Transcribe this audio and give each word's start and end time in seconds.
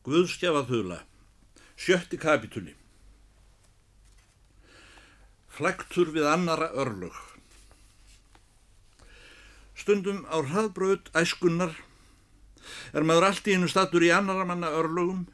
Guðskjafaþula, 0.00 1.02
sjötti 1.76 2.16
kapitúli. 2.16 2.70
Flæktur 5.52 6.08
við 6.14 6.24
annara 6.24 6.70
örlög. 6.72 7.18
Stundum 9.76 10.22
á 10.24 10.40
hraðbröð 10.40 11.10
æskunnar 11.20 11.76
er 12.96 13.04
maður 13.04 13.26
allt 13.28 13.50
í 13.52 13.58
einu 13.58 13.68
statur 13.68 14.06
í 14.06 14.08
annara 14.16 14.46
manna 14.48 14.72
örlögum 14.78 15.26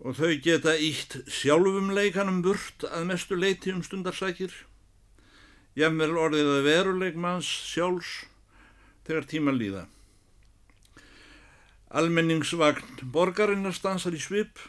og 0.00 0.16
þau 0.16 0.32
geta 0.48 0.78
ítt 0.80 1.18
sjálfum 1.28 1.92
leikanum 1.92 2.40
burt 2.40 2.88
að 2.88 3.10
mestu 3.12 3.36
leiti 3.36 3.76
um 3.76 3.84
stundarsækir. 3.84 4.56
Jafnvel 5.76 6.16
orðið 6.16 6.54
að 6.54 6.72
veruleik 6.72 7.20
manns 7.20 7.52
sjálfs 7.74 8.22
þegar 9.04 9.28
tíma 9.28 9.52
líða. 9.52 9.84
Almenningsvagn 11.88 13.08
borgarinnar 13.12 13.72
stansar 13.72 14.12
í 14.12 14.20
svip 14.20 14.60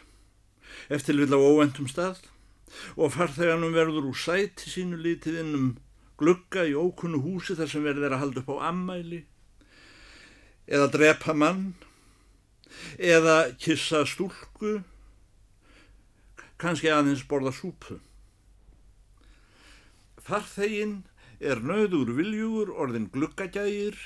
eftir 0.87 1.17
vil 1.19 1.35
á 1.35 1.39
óvendum 1.39 1.89
stað 1.91 2.21
og 2.95 3.11
farþeganum 3.15 3.75
verður 3.75 4.07
úr 4.11 4.19
sæti 4.19 4.71
sínu 4.71 4.99
lítið 5.03 5.41
inn 5.41 5.57
um 5.57 5.67
glugga 6.19 6.63
í 6.67 6.75
ókunnu 6.77 7.19
húsi 7.23 7.57
þar 7.59 7.71
sem 7.71 7.83
verður 7.83 8.15
að 8.15 8.23
halda 8.23 8.43
upp 8.43 8.53
á 8.55 8.55
ammæli 8.69 9.23
eða 10.69 10.91
drepa 10.93 11.35
mann 11.35 11.73
eða 12.95 13.51
kissa 13.59 14.05
stúlku 14.07 14.79
kannski 16.59 16.91
aðeins 16.91 17.23
borða 17.27 17.51
súpu. 17.55 17.97
Farþegin 20.23 21.01
er 21.39 21.63
nöður 21.63 22.11
viljugur 22.17 22.71
orðin 22.75 23.07
gluggagægir 23.11 23.97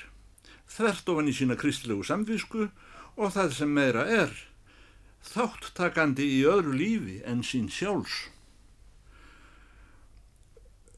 þvert 0.70 1.10
ofan 1.10 1.30
í 1.30 1.34
sína 1.36 1.58
kristlegu 1.58 2.06
samfísku 2.06 2.68
og 3.16 3.34
það 3.34 3.52
sem 3.58 3.74
meira 3.74 4.04
er, 4.10 4.32
þáttakandi 5.24 6.26
í 6.38 6.40
öðru 6.50 6.74
lífi 6.78 7.20
en 7.28 7.42
sín 7.46 7.70
sjálfs. 7.72 8.28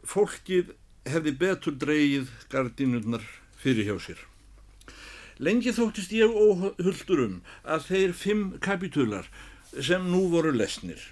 Fólkið 0.07 0.73
hefði 1.07 1.35
betur 1.41 1.77
dreyið 1.83 2.31
gardínurnar 2.53 3.27
fyrir 3.61 3.91
hjá 3.91 3.97
sér. 4.07 4.23
Lengi 5.37 5.75
þóttist 5.77 6.15
ég 6.17 6.33
óhuldur 6.33 7.23
um 7.27 7.37
að 7.63 7.91
þeir 7.91 8.17
fimm 8.17 8.45
kapitular 8.65 9.29
sem 9.85 10.07
nú 10.09 10.23
voru 10.33 10.55
lesnir, 10.55 11.03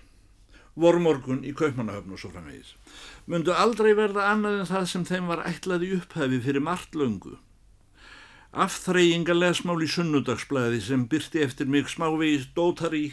voru 0.75 1.03
morgun 1.05 1.42
í 1.45 1.53
Kaupmannahöfn 1.53 2.14
og 2.14 2.23
svo 2.23 2.31
framvegis, 2.33 2.73
myndu 3.29 3.53
aldrei 3.53 3.92
verða 3.98 4.31
annað 4.33 4.62
en 4.62 4.70
það 4.70 4.86
sem 4.95 5.05
þeim 5.11 5.29
var 5.29 5.45
ætlaði 5.51 5.92
upphafi 5.98 6.41
fyrir 6.47 6.64
margt 6.64 6.97
löngu 6.97 7.36
afþreyingalesmál 8.55 9.83
í 9.83 9.89
sunnudagsblæði 9.91 10.81
sem 10.87 11.07
byrti 11.11 11.43
eftir 11.43 11.67
mig 11.71 11.89
smávegis 11.91 12.47
dótar 12.55 12.95
í 12.95 13.09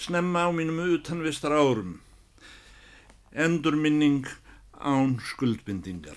snemma 0.00 0.46
á 0.48 0.50
mínum 0.56 0.80
utanvistar 0.94 1.52
árum. 1.52 2.00
Endurminning 3.32 4.24
án 4.80 5.18
skuldbindingar. 5.20 6.16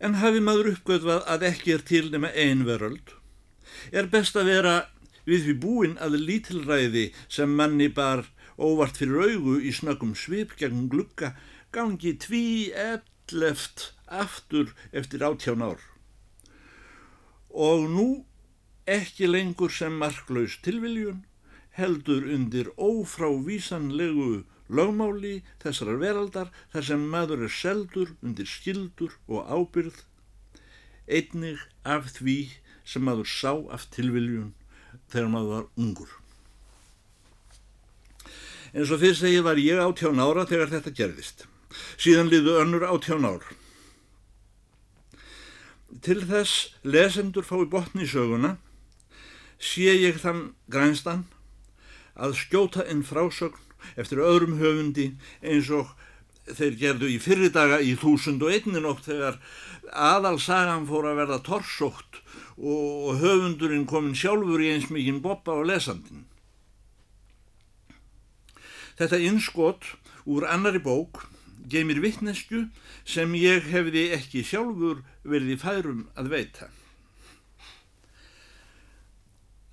En 0.00 0.16
hafi 0.22 0.40
maður 0.40 0.72
uppgötvað 0.72 1.26
að 1.28 1.44
ekki 1.50 1.74
er 1.74 1.84
til 1.84 2.06
nema 2.12 2.30
ein 2.32 2.64
veröld, 2.68 3.12
er 3.92 4.08
best 4.08 4.36
að 4.38 4.52
vera 4.52 4.74
við 5.28 5.44
því 5.44 5.54
búin 5.62 5.96
að 6.00 6.20
lítilræði 6.22 7.08
sem 7.28 7.52
manni 7.60 7.90
bar 7.92 8.24
óvart 8.56 8.96
fyrir 8.98 9.34
augu 9.34 9.58
í 9.60 9.74
snöggum 9.74 10.14
svip 10.16 10.54
gegn 10.58 10.88
glukka 10.92 11.34
gangi 11.74 12.14
tví 12.16 12.70
elleft 13.32 13.94
aftur 14.06 14.74
eftir 14.92 15.22
átján 15.22 15.62
ár. 15.62 15.80
Og 17.50 17.88
nú 17.88 18.24
ekki 18.86 19.28
lengur 19.28 19.70
sem 19.70 19.92
marklaus 19.92 20.58
tilviljun 20.64 21.24
heldur 21.76 22.24
undir 22.24 22.70
ófrávísanlegu 22.76 24.44
lögmáli 24.68 25.42
þessar 25.62 25.98
veraldar 26.00 26.52
þar 26.72 26.84
sem 26.90 27.04
maður 27.12 27.44
er 27.48 27.52
seldur 27.52 28.14
undir 28.22 28.48
skildur 28.48 29.16
og 29.28 29.44
ábyrð, 29.48 30.04
einnig 31.08 31.60
af 31.84 32.08
því 32.18 32.38
sem 32.84 33.04
maður 33.04 33.28
sá 33.28 33.52
af 33.72 33.88
tilviljun 33.92 34.54
þegar 35.12 35.30
maður 35.32 35.54
var 35.54 35.68
ungur. 35.76 36.10
En 38.72 38.84
svo 38.84 38.98
fyrst 39.00 39.24
segið 39.24 39.46
var 39.46 39.60
ég 39.60 39.80
átján 39.80 40.20
ára 40.20 40.44
þegar 40.48 40.74
þetta 40.74 40.92
gerðist. 40.96 41.46
Síðan 42.00 42.30
liðu 42.32 42.58
önnur 42.62 42.86
átján 42.88 43.26
ár. 43.28 43.44
Til 46.04 46.20
þess 46.28 46.74
lesendur 46.84 47.46
fái 47.48 47.64
botni 47.70 48.04
í 48.06 48.10
söguna 48.10 48.56
sé 49.58 49.90
ég 49.98 50.20
þann 50.22 50.52
grænstan 50.70 51.24
að 52.18 52.36
skjóta 52.38 52.84
inn 52.90 53.02
frásögn 53.06 53.58
eftir 53.98 54.20
öðrum 54.22 54.58
höfundi 54.60 55.10
eins 55.42 55.70
og 55.74 55.90
þeir 56.48 56.76
gerðu 56.80 57.10
í 57.12 57.18
fyrirdaga 57.22 57.80
í 57.84 57.94
þúsund 57.98 58.42
og 58.44 58.54
einni 58.54 58.82
nótt 58.82 59.06
þegar 59.08 59.38
aðalsagan 59.92 60.86
fór 60.88 61.10
að 61.10 61.20
verða 61.22 61.40
torsótt 61.46 62.20
og 62.58 63.20
höfundurinn 63.22 63.86
komin 63.88 64.16
sjálfur 64.18 64.62
í 64.64 64.72
eins 64.74 64.88
mikinn 64.90 65.22
boppa 65.24 65.54
á 65.54 65.62
lesandin. 65.66 66.26
Þetta 68.98 69.20
innskot 69.22 69.92
úr 70.26 70.46
annari 70.50 70.80
bók 70.82 71.22
geymir 71.68 72.02
vittnesku 72.04 72.66
sem 73.08 73.34
ég 73.38 73.68
hefði 73.72 74.08
ekki 74.16 74.44
sjálfur 74.46 75.02
verið 75.24 75.54
í 75.54 75.60
færum 75.60 76.04
að 76.18 76.34
veita. 76.34 76.68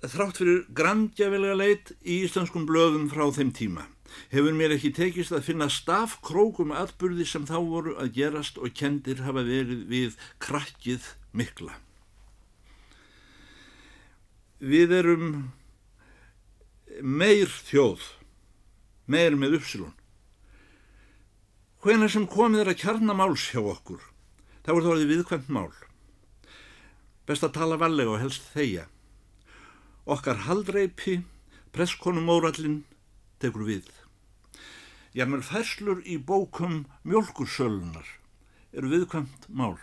Þrátt 0.06 0.38
fyrir 0.38 0.64
grandjafilega 0.76 1.58
leit 1.58 1.92
í 2.04 2.22
íslenskum 2.26 2.66
blöðum 2.68 3.08
frá 3.10 3.26
þeim 3.34 3.52
tíma 3.56 3.86
hefur 4.32 4.54
mér 4.56 4.74
ekki 4.76 4.92
tekist 4.96 5.34
að 5.34 5.46
finna 5.48 5.68
stafkrókum 5.72 6.74
atbyrði 6.76 7.26
sem 7.28 7.46
þá 7.48 7.56
voru 7.58 7.96
að 8.00 8.12
gerast 8.16 8.60
og 8.60 8.74
kendir 8.76 9.22
hafa 9.26 9.44
verið 9.46 9.84
við 9.90 10.16
krakkið 10.42 11.10
mikla. 11.36 11.76
Við 14.60 14.94
erum 15.02 15.28
meir 17.02 17.50
þjóð, 17.68 18.04
meir 19.06 19.36
með 19.36 19.60
uppsilun 19.60 19.95
Hvena 21.84 22.08
sem 22.08 22.24
komið 22.26 22.62
er 22.64 22.70
að 22.72 22.80
kjarna 22.80 23.14
máls 23.14 23.50
hjá 23.52 23.60
okkur, 23.60 24.00
þá 24.64 24.70
er 24.72 24.80
það 24.80 24.92
orðið 24.94 25.10
viðkvæmt 25.12 25.50
mál. 25.52 25.72
Best 27.28 27.44
að 27.44 27.56
tala 27.58 27.76
vallega 27.78 28.14
og 28.14 28.22
helst 28.22 28.48
þeia. 28.54 28.86
Okkar 30.06 30.44
haldreipi, 30.46 31.20
presskonum 31.74 32.30
órallin, 32.32 32.80
tekur 33.42 33.66
við. 33.68 33.90
Jámur 35.16 35.44
færslur 35.44 36.02
í 36.04 36.16
bókum 36.16 36.84
mjölkursölunar 37.04 38.08
eru 38.76 38.92
viðkvæmt 38.92 39.48
mál. 39.48 39.76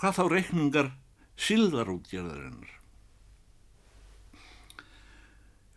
Hvað 0.00 0.18
þá 0.18 0.24
reikningar 0.32 0.90
síldarútgerðarinnar? 1.40 2.78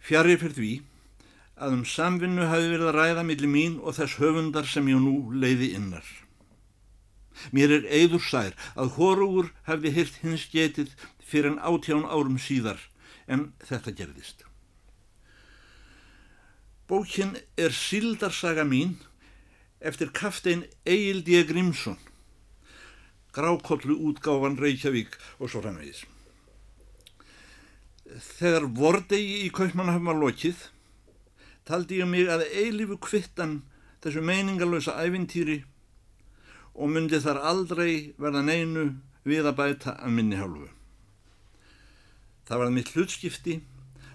Fjarrir 0.06 0.40
fyrir 0.42 0.58
því 0.60 0.74
að 1.56 1.78
um 1.78 1.84
samvinnu 1.88 2.48
hafi 2.50 2.70
verið 2.74 2.90
að 2.90 2.98
ræða 3.00 3.24
millir 3.28 3.52
mín 3.52 3.78
og 3.80 3.96
þess 3.98 4.20
höfundar 4.20 4.68
sem 4.68 4.88
ég 4.92 5.00
nú 5.00 5.32
leiði 5.32 5.72
innar. 5.78 6.06
Mér 7.52 7.78
er 7.80 7.88
eiður 7.92 8.24
sær 8.24 8.56
að 8.76 8.96
hórugur 8.98 9.52
hefði 9.68 9.94
hirt 9.96 10.20
hins 10.24 10.48
getið 10.52 10.92
fyrir 11.20 11.54
en 11.54 11.62
átján 11.64 12.06
árum 12.08 12.38
síðar 12.40 12.80
en 13.28 13.52
þetta 13.64 13.96
gerðist. 13.96 14.46
Bókin 16.88 17.38
er 17.58 17.74
síldarsaga 17.74 18.64
mín 18.68 18.98
eftir 19.80 20.12
kaftein 20.14 20.66
Egil 20.86 21.24
D. 21.26 21.42
Grímsson, 21.48 21.98
grákollu 23.34 23.98
útgáfan 24.12 24.60
Reykjavík 24.60 25.18
og 25.40 25.50
svo 25.50 25.64
framvegis. 25.66 26.04
Þegar 28.38 28.70
vordegi 28.78 29.42
í 29.48 29.52
Kaupmannahöfum 29.52 30.12
var 30.12 30.22
lokið 30.22 30.62
taldi 31.66 32.02
ég 32.02 32.10
mig 32.10 32.30
að 32.30 32.46
eilifu 32.54 32.98
kvittan 33.02 33.60
þessu 34.04 34.22
meiningalösa 34.22 34.94
ævintýri 35.02 35.64
og 36.76 36.92
myndi 36.92 37.22
þar 37.24 37.42
aldrei 37.52 38.14
verða 38.22 38.44
neinu 38.46 38.86
við 39.26 39.48
að 39.50 39.58
bæta 39.58 39.96
að 39.98 40.14
minni 40.18 40.38
hálfu. 40.38 40.68
Það 42.46 42.62
var 42.62 42.74
mitt 42.76 42.92
hlutskipti 42.94 43.56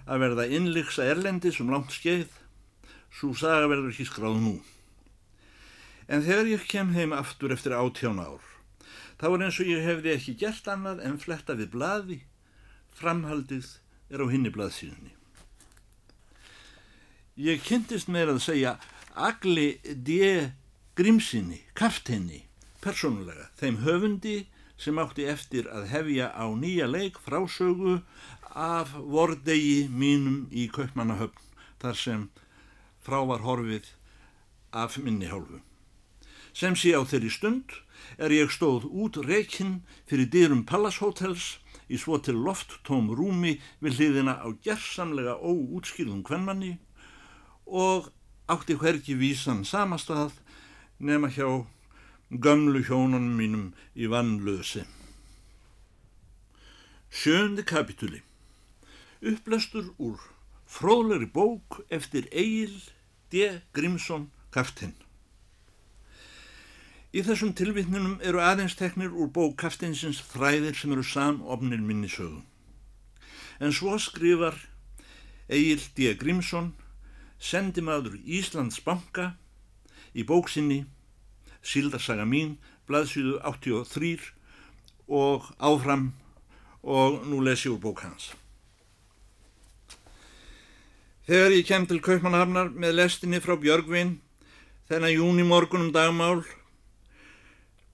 að 0.06 0.22
verða 0.24 0.46
innleiksa 0.46 1.06
erlendi 1.10 1.50
sem 1.54 1.70
langt 1.72 1.90
skeið, 1.94 2.30
svo 3.10 3.32
saga 3.34 3.66
verður 3.70 3.90
ekki 3.90 4.06
skráð 4.06 4.38
nú. 4.44 4.56
En 6.06 6.22
þegar 6.26 6.50
ég 6.52 6.66
kem 6.70 6.94
heim 6.94 7.14
aftur 7.14 7.54
eftir 7.54 7.74
átján 7.74 8.22
ár, 8.22 8.42
þá 9.18 9.26
var 9.32 9.46
eins 9.46 9.58
og 9.62 9.70
ég 9.70 9.86
hefði 9.86 10.14
ekki 10.14 10.36
gert 10.38 10.70
annað 10.70 11.02
en 11.06 11.18
fletta 11.22 11.58
við 11.58 11.72
blaði, 11.74 12.20
framhaldið 12.94 13.78
er 14.10 14.22
á 14.22 14.26
hinni 14.30 14.54
blaðsíðunni. 14.54 15.19
Ég 17.40 17.62
kynntist 17.64 18.10
meira 18.12 18.34
að 18.36 18.42
segja 18.44 18.70
Agli 19.16 19.78
D. 20.04 20.16
Grímsinni, 20.98 21.62
kaftinni, 21.72 22.42
persónulega, 22.84 23.46
þeim 23.56 23.78
höfundi 23.80 24.34
sem 24.76 24.98
átti 25.00 25.24
eftir 25.24 25.70
að 25.72 25.86
hefja 25.88 26.26
á 26.36 26.44
nýja 26.52 26.88
leik 26.90 27.16
frásögu 27.24 28.02
af 28.52 28.92
vordegi 28.92 29.86
mínum 29.88 30.50
í 30.52 30.66
Kaupmannahöfn 30.68 31.40
þar 31.80 31.96
sem 32.02 32.26
frá 33.00 33.22
var 33.30 33.40
horfið 33.46 33.88
af 34.76 35.00
minni 35.00 35.32
hálfu. 35.32 35.62
Sem 36.52 36.76
sé 36.76 36.92
á 36.92 37.00
þeirri 37.08 37.32
stund 37.32 37.72
er 38.20 38.36
ég 38.36 38.52
stóð 38.52 38.84
út 38.84 39.16
reikinn 39.24 39.80
fyrir 40.04 40.28
dýrum 40.28 40.66
Pallashotels 40.68 41.56
í 41.88 41.96
svo 41.96 42.20
til 42.20 42.36
lofttóm 42.36 43.08
rúmi 43.16 43.56
við 43.80 43.96
hliðina 43.96 44.36
á 44.44 44.48
gerðsamlega 44.60 45.40
óútskýrðum 45.40 46.20
kvennmanni 46.26 46.76
og 47.70 48.10
átti 48.50 48.76
hverki 48.76 49.14
vísan 49.18 49.64
samastað 49.64 50.34
nema 50.98 51.30
hjá 51.30 51.46
gömlu 52.30 52.82
hjónunum 52.86 53.36
mínum 53.38 53.66
í 53.94 54.10
vannlösi. 54.10 54.84
Sjöndi 57.10 57.64
kapitúli 57.66 58.22
Upplestur 59.20 59.92
úr 59.98 60.18
fróðlegri 60.66 61.26
bók 61.26 61.80
eftir 61.90 62.28
Egil 62.30 62.76
D. 63.30 63.62
Grímsson 63.74 64.30
Kaftinn 64.54 64.94
Í 67.10 67.24
þessum 67.26 67.50
tilvittnunum 67.58 68.20
eru 68.22 68.38
aðeinsteknir 68.38 69.10
úr 69.10 69.32
bók 69.34 69.56
Kaftinsins 69.58 70.20
þræðir 70.30 70.76
sem 70.78 70.92
eru 70.94 71.02
samofnir 71.02 71.80
minni 71.82 72.06
sögum. 72.06 72.44
En 73.58 73.74
svo 73.74 73.96
skrifar 73.98 74.54
Egil 75.50 75.82
D. 75.96 76.12
Grímsson, 76.20 76.70
sendimaður 77.40 78.18
Íslands 78.24 78.80
banka, 78.84 79.34
í 80.14 80.22
bóksinni 80.26 80.84
Sildarsaga 81.62 82.24
mín, 82.28 82.56
blaðsýðu 82.88 83.38
83 83.44 84.30
og 85.10 85.48
áfram 85.58 86.12
og 86.82 87.24
nú 87.28 87.40
les 87.44 87.66
ég 87.66 87.74
úr 87.74 87.82
bók 87.82 88.04
hans. 88.04 88.30
Þegar 91.28 91.52
ég 91.54 91.66
kem 91.68 91.84
til 91.86 92.00
Kaupmannhafnar 92.02 92.72
með 92.72 92.96
lestinni 92.96 93.42
frá 93.42 93.54
Björgvin, 93.60 94.16
þennan 94.88 95.14
júni 95.14 95.44
morgunum 95.46 95.92
dagmál, 95.94 96.40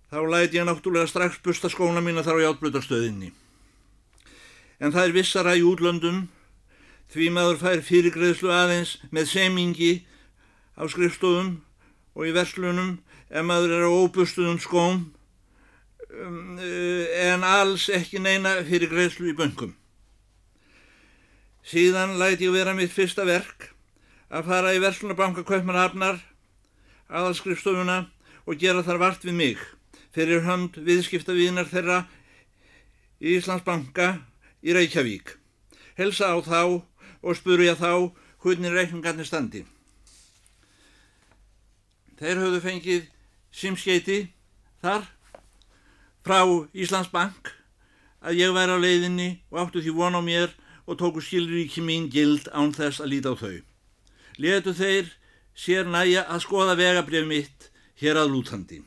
þá 0.08 0.22
læti 0.30 0.60
ég 0.60 0.64
náttúrulega 0.68 1.10
strax 1.10 1.42
busta 1.44 1.68
skóna 1.68 2.00
mína 2.00 2.24
þar 2.24 2.40
á 2.40 2.44
játblutastöðinni. 2.46 3.32
En 4.80 4.94
það 4.94 5.08
er 5.08 5.16
vissara 5.16 5.56
í 5.58 5.64
útlöndum, 5.66 6.28
því 7.12 7.28
maður 7.34 7.60
fær 7.62 7.82
fyrirgreðslu 7.86 8.50
aðeins 8.52 8.96
með 9.14 9.30
semingi 9.32 9.92
á 10.76 10.82
skrifstofum 10.90 11.56
og 12.16 12.28
í 12.28 12.34
verslunum 12.34 12.96
ef 13.30 13.46
maður 13.46 13.76
er 13.78 13.86
á 13.86 13.90
óbustuðum 13.90 14.58
skóm 14.62 15.02
um, 16.10 16.58
eh, 16.58 17.30
en 17.30 17.46
alls 17.46 17.88
ekki 17.92 18.20
neina 18.22 18.58
fyrirgreðslu 18.66 19.30
í 19.32 19.36
böngum. 19.38 19.74
Síðan 21.66 22.18
læti 22.20 22.46
ég 22.46 22.54
vera 22.54 22.76
mitt 22.78 22.94
fyrsta 22.94 23.24
verk 23.26 23.72
að 24.30 24.46
fara 24.50 24.74
í 24.74 24.82
Verslunabanka 24.82 25.42
Kaupmannhafnar 25.46 26.20
aðalskrifstofuna 27.10 28.04
og 28.46 28.60
gera 28.60 28.84
þar 28.86 29.02
vart 29.02 29.26
við 29.26 29.34
mig 29.38 29.64
fyrir 30.14 30.44
hönd 30.46 30.78
viðskiptavíðnar 30.86 31.68
þeirra 31.70 32.04
í 33.20 33.36
Íslandsbanka 33.36 34.08
í 34.62 34.74
Reykjavík. 34.76 35.34
Helsa 35.98 36.32
á 36.32 36.36
þá 36.44 36.60
og 37.26 37.34
spurja 37.34 37.74
þá 37.74 38.12
hvernig 38.42 38.70
reikningarnir 38.70 39.26
standi. 39.26 39.64
Þeir 42.16 42.40
höfðu 42.44 42.62
fengið 42.64 43.08
simskeiti 43.52 44.18
þar 44.84 45.08
frá 46.24 46.40
Íslandsbank 46.72 47.50
að 48.26 48.40
ég 48.40 48.54
væri 48.54 48.78
á 48.78 48.78
leiðinni 48.80 49.28
og 49.50 49.60
áttu 49.64 49.82
því 49.82 49.96
von 49.98 50.16
á 50.16 50.22
mér 50.22 50.54
og 50.86 50.98
tóku 51.00 51.20
skilríki 51.20 51.82
mín 51.82 52.08
gild 52.10 52.48
án 52.54 52.72
þess 52.74 53.02
að 53.02 53.12
líta 53.12 53.34
á 53.34 53.36
þau. 53.36 53.58
Letu 54.38 54.74
þeir 54.76 55.10
sér 55.56 55.88
næja 55.88 56.26
að 56.30 56.44
skoða 56.46 56.76
vegabref 56.78 57.26
mitt 57.26 57.70
hér 58.00 58.20
að 58.20 58.32
lútandi. 58.34 58.82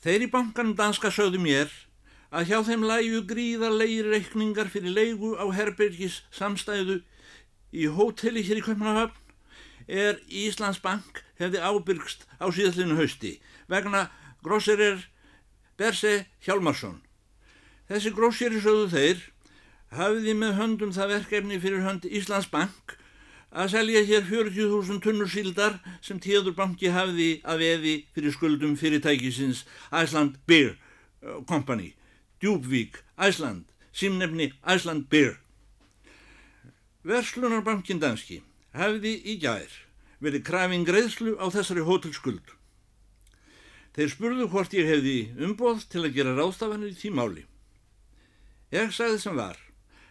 Þeir 0.00 0.24
í 0.24 0.32
bankanum 0.32 0.76
danska 0.76 1.10
sögðu 1.12 1.40
mér 1.42 1.72
að 2.30 2.50
hjá 2.50 2.58
þeim 2.68 2.86
lægu 2.86 3.22
gríðarlegi 3.30 4.04
reikningar 4.06 4.70
fyrir 4.70 4.94
leigu 4.94 5.34
á 5.34 5.46
Herbergis 5.50 6.20
samstæðu 6.34 7.00
í 7.74 7.86
hóteli 7.90 8.44
hér 8.46 8.60
í 8.60 8.64
Kaupmannahöfn 8.66 9.18
er 9.90 10.20
Íslandsbank 10.28 11.24
hefði 11.40 11.62
ábyrgst 11.62 12.26
á 12.38 12.46
síðallinu 12.54 12.98
hausti 13.00 13.36
vegna 13.70 14.06
Grosserer 14.44 15.02
Berse 15.80 16.26
Hjalmarsson. 16.44 17.00
Þessi 17.90 18.12
Grosseri 18.14 18.60
sögðu 18.62 18.88
þeir 18.94 19.22
hafiði 19.96 20.34
með 20.38 20.56
höndum 20.60 20.94
það 20.94 21.14
verkefni 21.16 21.58
fyrir 21.62 21.82
hönd 21.82 22.06
Íslandsbank 22.06 22.96
að 23.50 23.72
selja 23.72 24.02
hér 24.06 24.26
40.000 24.28 25.00
tunnur 25.02 25.30
síldar 25.30 25.80
sem 26.04 26.20
tíður 26.22 26.54
banki 26.58 26.92
hafði 26.94 27.40
að 27.42 27.64
veði 27.64 27.94
fyrir 28.14 28.34
skuldum 28.36 28.76
fyrirtækisins 28.78 29.64
Iceland 29.90 30.38
Beer 30.46 30.76
uh, 31.24 31.40
Company, 31.48 31.90
Djúbvík, 32.40 33.02
Iceland, 33.20 33.64
símnefni 33.92 34.52
Iceland 34.64 35.08
Beer. 35.12 35.36
Verslunarbankin 37.04 38.00
danski 38.00 38.40
hafði 38.76 39.12
í 39.28 39.36
gær 39.42 39.68
verið 40.24 40.44
krafin 40.46 40.86
greiðslu 40.88 41.36
á 41.36 41.48
þessari 41.52 41.84
hótelskuld. 41.84 42.44
Þeir 43.96 44.12
spurðu 44.12 44.48
hvort 44.52 44.76
ég 44.76 44.88
hefði 44.88 45.16
umboð 45.44 45.86
til 45.92 46.04
að 46.04 46.14
gera 46.16 46.36
ráðstafanir 46.36 46.94
í 46.94 46.98
tímáli. 47.00 47.44
Ég 48.72 48.92
sagði 48.94 49.18
sem 49.20 49.36
var 49.36 49.58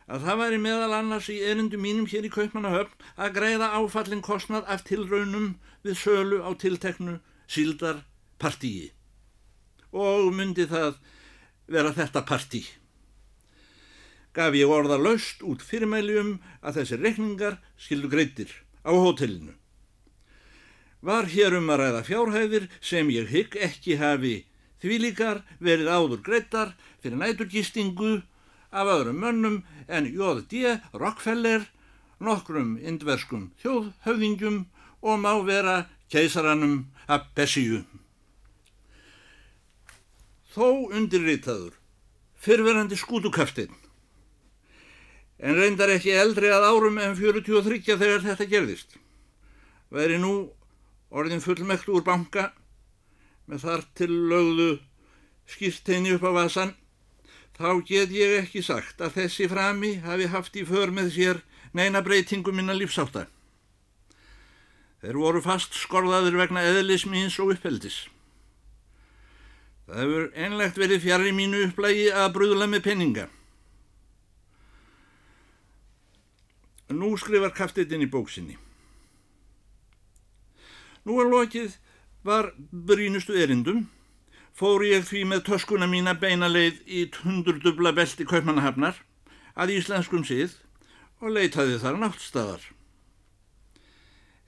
að 0.09 0.25
það 0.25 0.39
væri 0.41 0.61
meðal 0.61 0.93
annars 0.97 1.29
í 1.31 1.37
erindu 1.45 1.77
mínum 1.81 2.09
hér 2.09 2.25
í 2.27 2.33
Kaupmannahöfn 2.33 3.05
að 3.15 3.35
greiða 3.37 3.73
áfallin 3.77 4.25
kostnad 4.25 4.65
af 4.67 4.83
tilraunum 4.89 5.53
við 5.85 6.01
sölu 6.01 6.41
á 6.45 6.49
tilteknu 6.59 7.19
síldar 7.47 8.03
partíi. 8.41 8.89
Og 9.93 10.33
myndi 10.33 10.65
það 10.69 10.97
vera 11.69 11.93
þetta 11.95 12.25
partí. 12.25 12.63
Gaf 14.33 14.53
ég 14.57 14.69
orða 14.69 14.99
laust 15.01 15.41
út 15.45 15.63
fyrirmæljum 15.65 16.37
að 16.61 16.81
þessi 16.81 16.99
rekningar 17.01 17.57
skildu 17.77 18.09
greitir 18.11 18.51
á 18.85 18.91
hótelinu. 18.93 19.55
Var 21.01 21.29
hér 21.31 21.55
um 21.57 21.69
að 21.71 21.81
ræða 21.81 22.03
fjárhæðir 22.09 22.67
sem 22.83 23.09
ég 23.13 23.29
hygg 23.31 23.55
ekki 23.55 23.97
hafi 24.01 24.35
því 24.83 24.97
líkar 25.03 25.41
verið 25.59 25.91
áður 25.91 26.21
greitar 26.23 26.73
fyrir 27.01 27.19
næturgistingu 27.19 28.19
af 28.71 28.91
öðrum 28.95 29.21
mönnum 29.23 29.61
en 29.87 30.09
J.D. 30.13 30.79
Rockefeller, 30.93 31.65
nokkrum 32.19 32.77
indverskum 32.77 33.49
þjóðhöfðingjum 33.63 34.65
og 35.01 35.23
má 35.23 35.31
vera 35.47 35.87
keisaranum 36.11 36.85
Abbessíu. 37.07 37.83
Þó 40.49 40.89
undirritaður, 40.97 41.75
fyrverandi 42.41 42.97
skútukaftin, 42.97 43.69
en 45.39 45.55
reyndar 45.55 45.93
ekki 45.93 46.15
eldri 46.17 46.49
að 46.51 46.65
árum 46.71 46.97
en 46.99 47.13
43 47.19 47.83
þegar 47.85 48.25
þetta 48.25 48.47
gerðist. 48.49 48.97
Veri 49.93 50.17
nú 50.21 50.33
orðin 51.09 51.41
fullmektu 51.43 51.95
úr 51.97 52.05
banka 52.05 52.49
með 53.49 53.65
þar 53.65 53.85
til 53.97 54.11
lögðu 54.29 54.69
skýrteini 55.49 56.13
upp 56.17 56.27
á 56.29 56.31
vasan 56.35 56.75
þá 57.57 57.69
get 57.87 58.13
ég 58.13 58.35
ekki 58.43 58.61
sagt 58.63 59.01
að 59.01 59.17
þessi 59.21 59.49
frami 59.51 59.95
hafi 60.03 60.29
haft 60.33 60.59
í 60.59 60.65
för 60.67 60.93
með 60.93 61.09
sér 61.15 61.41
neina 61.73 62.01
breytingu 62.05 62.53
minna 62.53 62.75
lífsáta. 62.77 63.25
Þeir 65.01 65.17
voru 65.17 65.41
fast 65.41 65.75
skorðaður 65.77 66.37
vegna 66.41 66.63
eðlismins 66.67 67.37
og 67.39 67.53
uppeldis. 67.55 68.07
Það 69.89 70.01
hefur 70.03 70.25
einlegt 70.37 70.77
verið 70.77 71.01
fjari 71.01 71.31
mínu 71.33 71.63
upplægi 71.65 72.09
að 72.13 72.33
brúðla 72.35 72.67
með 72.69 72.83
penninga. 72.85 73.23
Nú 76.93 77.15
skrifar 77.17 77.55
kaftitinn 77.57 78.05
í 78.05 78.09
bóksinni. 78.09 78.57
Nú 81.09 81.17
að 81.23 81.33
lokið 81.33 81.79
var 82.21 82.51
brínustu 82.69 83.33
erindum 83.41 83.87
fór 84.59 84.85
ég 84.85 85.07
því 85.07 85.23
með 85.31 85.45
töskuna 85.47 85.87
mína 85.89 86.13
beina 86.21 86.49
leið 86.51 86.83
í 86.85 87.07
hundurdubla 87.23 87.93
belti 87.97 88.27
kaupmannahafnar 88.29 89.01
að 89.57 89.73
íslenskum 89.79 90.25
síð 90.27 90.53
og 91.23 91.33
leitaði 91.33 91.79
þar 91.81 91.97
náttstæðar. 92.03 92.61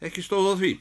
Ekki 0.05 0.21
stóð 0.25 0.53
á 0.53 0.55
því. 0.61 0.71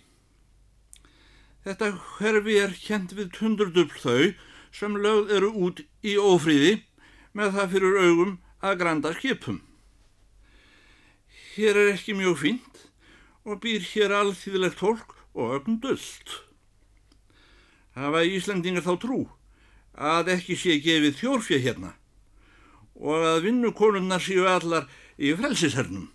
Þetta 1.64 1.90
hverfi 2.18 2.60
er 2.60 2.76
kjent 2.76 3.16
við 3.16 3.40
hundurdubl 3.40 4.04
þau 4.04 4.49
sem 4.72 4.96
lögð 4.96 5.32
eru 5.38 5.50
út 5.66 5.82
í 6.06 6.16
ófríði 6.18 6.76
með 7.36 7.56
það 7.56 7.72
fyrir 7.74 7.98
augum 8.04 8.36
að 8.60 8.78
granda 8.82 9.14
skipum. 9.16 9.62
Hér 11.54 11.76
er 11.76 11.94
ekki 11.94 12.14
mjög 12.18 12.38
fínt 12.44 12.84
og 13.44 13.60
býr 13.64 13.82
hér 13.92 14.14
alþýðilegt 14.20 14.78
fólk 14.80 15.16
og 15.34 15.58
ögn 15.58 15.80
dölt 15.82 16.40
hafa 18.00 18.22
Íslandingar 18.24 18.84
þá 18.84 18.94
trú 19.02 19.20
að 19.94 20.32
ekki 20.36 20.56
sé 20.58 20.78
gefið 20.82 21.18
þjórfja 21.20 21.58
hérna 21.64 21.92
og 23.00 23.26
að 23.26 23.44
vinnukonunnar 23.48 24.22
séu 24.22 24.44
allar 24.48 24.86
í 25.16 25.32
frelsishernum. 25.36 26.10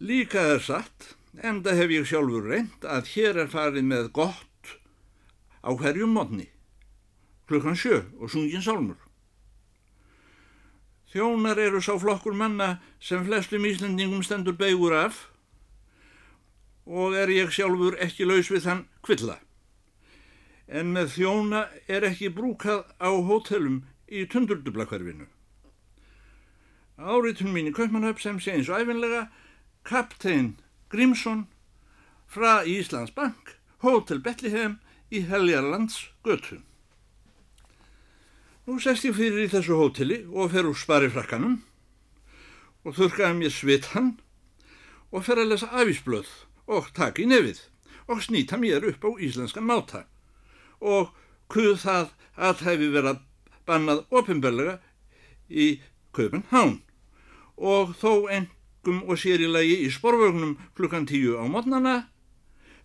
Líka 0.00 0.42
er 0.56 0.62
satt, 0.64 1.14
enda 1.38 1.74
hef 1.76 1.92
ég 1.92 2.08
sjálfur 2.08 2.48
reynd 2.50 2.86
að 2.88 3.12
hér 3.14 3.42
er 3.44 3.50
farið 3.52 3.86
með 3.86 4.08
gott 4.16 4.49
á 5.64 5.70
hverjum 5.76 6.12
mótni, 6.14 6.48
klukkan 7.48 7.76
sjö 7.76 8.02
og 8.18 8.30
sungin 8.30 8.62
sálmur. 8.62 8.98
Þjónar 11.10 11.58
eru 11.58 11.80
sá 11.82 11.96
flokkur 11.98 12.36
manna 12.38 12.78
sem 13.02 13.24
flestum 13.26 13.66
Íslandingum 13.66 14.22
stendur 14.22 14.54
beigur 14.54 14.94
af 14.94 15.26
og 16.86 17.16
er 17.18 17.32
ég 17.34 17.50
sjálfur 17.50 17.96
ekki 18.02 18.28
laus 18.28 18.50
við 18.50 18.66
þann 18.66 18.84
kvilla. 19.02 19.40
En 20.70 20.92
með 20.94 21.16
þjóna 21.16 21.64
er 21.90 22.06
ekki 22.06 22.30
brúkað 22.30 22.86
á 23.02 23.10
hótelum 23.10 23.82
í 24.06 24.22
tundurdublakverfinu. 24.30 25.26
Áritun 27.00 27.54
mín 27.54 27.70
í 27.70 27.74
Kaupmannhöf 27.74 28.22
sem 28.22 28.38
sé 28.38 28.54
eins 28.54 28.70
og 28.70 28.78
æfinlega 28.78 29.26
Kaptein 29.82 30.60
Grímsson 30.92 31.46
frá 32.30 32.62
Íslands 32.62 33.10
Bank, 33.14 33.56
Hótel 33.82 34.22
Betliheim 34.22 34.78
í 35.10 35.24
Heljarlands 35.26 36.10
götu. 36.24 36.60
Nú 38.66 38.78
sest 38.78 39.06
ég 39.08 39.16
fyrir 39.16 39.46
í 39.46 39.50
þessu 39.50 39.78
hóteli 39.78 40.20
og 40.30 40.52
fer 40.52 40.68
úr 40.68 40.78
sparifrakkanum 40.78 41.58
og 42.86 42.94
þurkaði 42.96 43.38
mér 43.38 43.54
svitan 43.54 44.12
og 45.10 45.24
fer 45.26 45.40
að 45.42 45.52
lesa 45.52 45.70
afísblöð 45.74 46.30
og 46.70 46.92
taka 46.94 47.24
í 47.24 47.26
nefið 47.30 47.64
og 48.10 48.22
snýta 48.22 48.58
mér 48.60 48.86
upp 48.92 49.02
á 49.06 49.10
íslenskan 49.18 49.66
máta 49.66 50.04
og 50.78 51.10
kuð 51.50 51.82
það 51.82 52.14
að 52.38 52.62
hefi 52.68 52.92
verið 52.94 53.20
bannað 53.66 54.04
ofinbellega 54.14 54.78
í 55.50 55.80
Köpenhán 56.14 56.78
og 57.58 57.92
þó 58.00 58.30
engum 58.30 59.02
og 59.06 59.18
sér 59.20 59.42
í 59.44 59.50
lagi 59.50 59.76
í 59.84 59.90
sporvögnum 59.92 60.56
klukkan 60.78 61.06
tíu 61.10 61.36
á 61.38 61.44
mótnana 61.50 61.96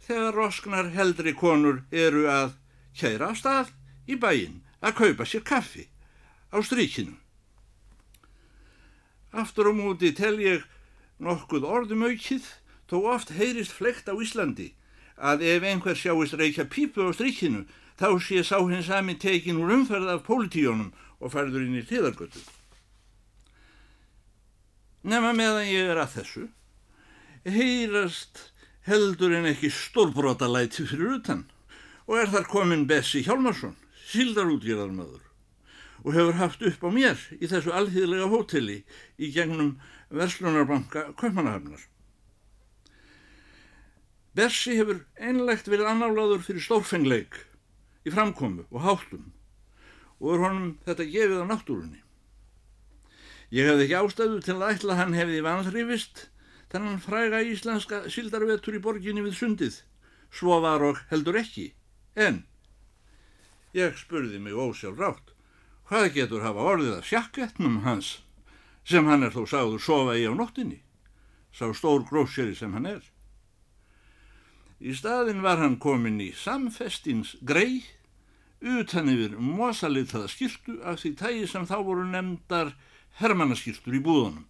þegar 0.05 0.37
rosknar 0.37 0.91
heldri 0.93 1.33
konur 1.33 1.81
eru 1.91 2.27
að 2.29 2.55
kæra 2.97 3.31
á 3.31 3.33
stað 3.37 3.71
í 4.07 4.17
bæinn 4.21 4.61
að 4.85 4.97
kaupa 5.01 5.25
sér 5.25 5.43
kaffi 5.45 5.87
á 6.53 6.57
strykinu. 6.61 7.15
Aftur 9.35 9.71
á 9.71 9.73
múti 9.75 10.13
tel 10.15 10.37
ég 10.39 10.63
nokkuð 11.19 11.65
orðum 11.67 12.05
aukið 12.07 12.45
þó 12.89 12.97
oft 13.15 13.33
heyrist 13.35 13.73
flekt 13.73 14.07
á 14.07 14.13
Íslandi 14.15 14.73
að 15.15 15.43
ef 15.47 15.63
einhver 15.63 15.97
sjáist 15.97 16.37
reykja 16.37 16.67
pípu 16.69 17.07
á 17.07 17.11
strykinu 17.15 17.65
þá 17.99 18.09
sé 18.19 18.43
sá 18.43 18.59
hins 18.59 18.87
sami 18.91 19.15
tekin 19.15 19.59
úr 19.59 19.73
umferð 19.75 20.11
af 20.11 20.25
pólitíjónum 20.27 20.91
og 21.19 21.31
færður 21.31 21.65
inn 21.65 21.79
í 21.79 21.85
tíðargötu. 21.87 22.41
Nefna 25.05 25.31
meðan 25.37 25.69
ég 25.69 25.91
er 25.93 26.01
að 26.01 26.15
þessu, 26.17 26.43
heyrast 27.45 28.41
heldur 28.85 29.33
en 29.33 29.47
ekki 29.49 29.71
stórbrotalæti 29.73 30.85
fyrir 30.85 31.17
utan 31.17 31.45
og 32.05 32.19
er 32.21 32.29
þar 32.29 32.45
komin 32.51 32.85
Bessi 32.89 33.23
Hjálmarsson, 33.25 33.73
sildarútgjörðarmöður 34.11 35.23
og 36.05 36.13
hefur 36.13 36.37
haft 36.37 36.61
upp 36.69 36.85
á 36.85 36.89
mér 36.93 37.21
í 37.39 37.49
þessu 37.49 37.73
alþýðlega 37.73 38.29
hóteli 38.29 38.77
í 39.17 39.31
gegnum 39.33 39.79
Verslunarbanka 40.13 41.07
Kaupmannahafnar. 41.17 41.81
Bessi 44.37 44.75
hefur 44.77 45.01
einlegt 45.17 45.65
verið 45.71 45.89
annálaður 45.89 46.45
fyrir 46.45 46.61
stórfengleik 46.61 47.39
í 48.05 48.13
framkomu 48.13 48.67
og 48.69 48.85
háttum 48.85 49.31
og 50.21 50.35
er 50.35 50.45
honum 50.45 50.71
þetta 50.85 51.09
gefið 51.09 51.41
á 51.41 51.45
náttúrunni. 51.49 52.01
Ég 53.49 53.65
hefði 53.65 53.87
ekki 53.87 53.97
ástæðu 53.97 54.39
til 54.45 54.59
að 54.59 54.75
ætla 54.75 55.01
hann 55.01 55.17
hefði 55.17 55.41
vanþrifist 56.65 56.73
þennan 56.73 56.99
fræga 56.99 57.41
íslenska 57.41 58.09
sildarvetur 58.09 58.75
í 58.75 58.81
borginni 58.81 59.21
við 59.21 59.35
sundið, 59.37 59.83
svo 60.31 60.59
var 60.61 60.81
og 60.81 60.97
heldur 61.09 61.37
ekki, 61.37 61.73
en 62.15 62.45
ég 63.73 63.95
spurði 63.97 64.39
mig 64.39 64.53
ósjálf 64.53 64.97
rátt, 64.99 65.33
hvað 65.89 66.13
getur 66.13 66.41
hafa 66.41 66.59
orðið 66.59 66.97
að 66.97 67.05
sjakketnum 67.05 67.83
hans, 67.83 68.23
sem 68.83 69.05
hann 69.05 69.23
er 69.23 69.31
þó 69.31 69.45
sáður 69.45 69.79
sofa 69.79 70.17
í 70.17 70.25
á 70.25 70.33
nóttinni, 70.33 70.81
sá 71.51 71.71
stór 71.73 72.03
grósjeri 72.07 72.55
sem 72.55 72.73
hann 72.73 72.85
er. 72.85 73.03
Í 74.79 74.93
staðin 74.93 75.41
var 75.41 75.57
hann 75.57 75.77
komin 75.77 76.19
í 76.19 76.33
samfestins 76.33 77.37
grei, 77.41 77.85
utan 78.61 79.09
yfir 79.09 79.37
mosalitaða 79.37 80.27
skýrtu 80.27 80.81
af 80.83 80.99
því 81.01 81.15
tægi 81.15 81.47
sem 81.47 81.65
þá 81.65 81.77
voru 81.83 82.05
nefndar 82.09 82.75
hermannaskýrtur 83.19 83.95
í 83.95 84.03
búðunum. 84.03 84.45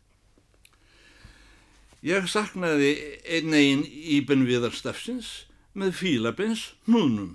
Ég 2.05 2.27
saknaði 2.29 2.91
einn 3.25 3.55
eginn 3.57 3.81
íbenn 3.89 4.43
viðarstafsins 4.45 5.47
með 5.73 5.95
fílabins 5.97 6.67
hnúnum. 6.85 7.31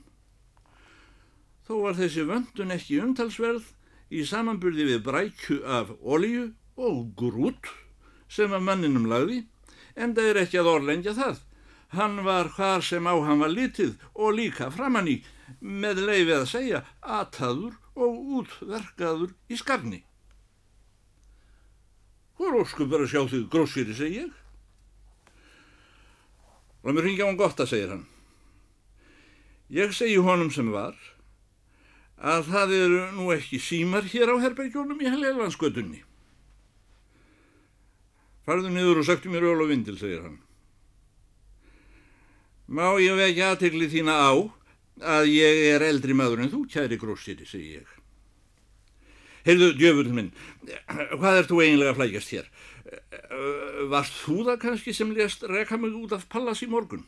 Þó 1.67 1.73
var 1.89 1.97
þessi 1.99 2.23
vöndun 2.29 2.71
ekki 2.77 3.01
umtalsverð 3.03 3.73
í 4.15 4.23
samanburði 4.27 4.87
við 4.93 5.01
brækju 5.09 5.59
af 5.67 5.91
olju 5.99 6.45
og 6.79 7.01
grút 7.19 7.73
sem 8.31 8.55
að 8.55 8.67
manninum 8.69 9.09
lagði, 9.11 9.41
en 9.99 10.15
það 10.15 10.31
er 10.31 10.41
ekki 10.45 10.61
að 10.61 10.71
orðlengja 10.77 11.15
það. 11.19 11.41
Hann 11.99 12.21
var 12.23 12.53
hvar 12.55 12.85
sem 12.87 13.11
á 13.11 13.15
hann 13.27 13.43
var 13.43 13.51
litið 13.51 13.97
og 14.15 14.37
líka 14.39 14.71
framann 14.71 15.11
í, 15.11 15.17
með 15.59 16.05
leifið 16.05 16.37
að 16.37 16.51
segja, 16.53 16.85
ataður 17.03 17.75
og 17.99 18.21
útverkaður 18.39 19.35
í 19.51 19.59
skarni. 19.59 20.05
Hvor 22.39 22.63
óskum 22.63 22.87
verið 22.93 23.09
að 23.09 23.17
sjá 23.17 23.35
þig 23.35 23.51
grósýri, 23.51 23.99
segi 23.99 24.23
ég. 24.23 24.31
Láð 26.85 26.97
mér 26.97 27.07
ringja 27.09 27.27
á 27.27 27.29
hann 27.29 27.41
gott 27.41 27.61
að 27.61 27.73
segja 27.75 27.91
hann. 27.93 28.05
Ég 29.71 29.93
segi 29.95 30.19
honum 30.19 30.51
sem 30.51 30.71
var 30.73 30.97
að 32.21 32.49
það 32.53 32.73
eru 32.77 33.01
nú 33.17 33.31
ekki 33.33 33.61
símar 33.63 34.09
hér 34.11 34.33
á 34.33 34.37
herbergjónum 34.43 35.01
í 35.01 35.09
helgelansgötunni. 35.09 36.03
Farðu 38.49 38.73
niður 38.73 39.03
og 39.03 39.07
sagtu 39.09 39.31
mér 39.33 39.47
öll 39.47 39.63
og 39.63 39.71
vindil, 39.71 39.97
segir 40.01 40.25
hann. 40.25 40.41
Má 42.71 42.97
ég 43.03 43.17
vekja 43.19 43.53
aðtegli 43.53 43.89
þína 43.93 44.17
á 44.17 44.33
að 45.17 45.31
ég 45.33 45.65
er 45.75 45.85
eldri 45.87 46.15
maður 46.17 46.45
en 46.45 46.53
þú, 46.53 46.65
kæri 46.71 46.99
grósýri, 47.01 47.47
segi 47.49 47.81
ég. 47.81 47.97
Heyrðu, 49.47 49.71
djöfur 49.79 50.11
minn, 50.13 50.33
hvað 51.21 51.39
er 51.41 51.49
þú 51.49 51.63
eiginlega 51.65 51.95
að 51.95 52.01
flækjast 52.01 52.35
hér? 52.35 52.51
Varst 53.91 54.17
þú 54.25 54.43
það 54.49 54.61
kannski 54.65 54.95
sem 54.97 55.11
lést 55.15 55.45
reka 55.47 55.79
mig 55.79 55.95
út 55.95 56.15
af 56.17 56.27
pallas 56.31 56.63
í 56.65 56.69
morgun? 56.71 57.05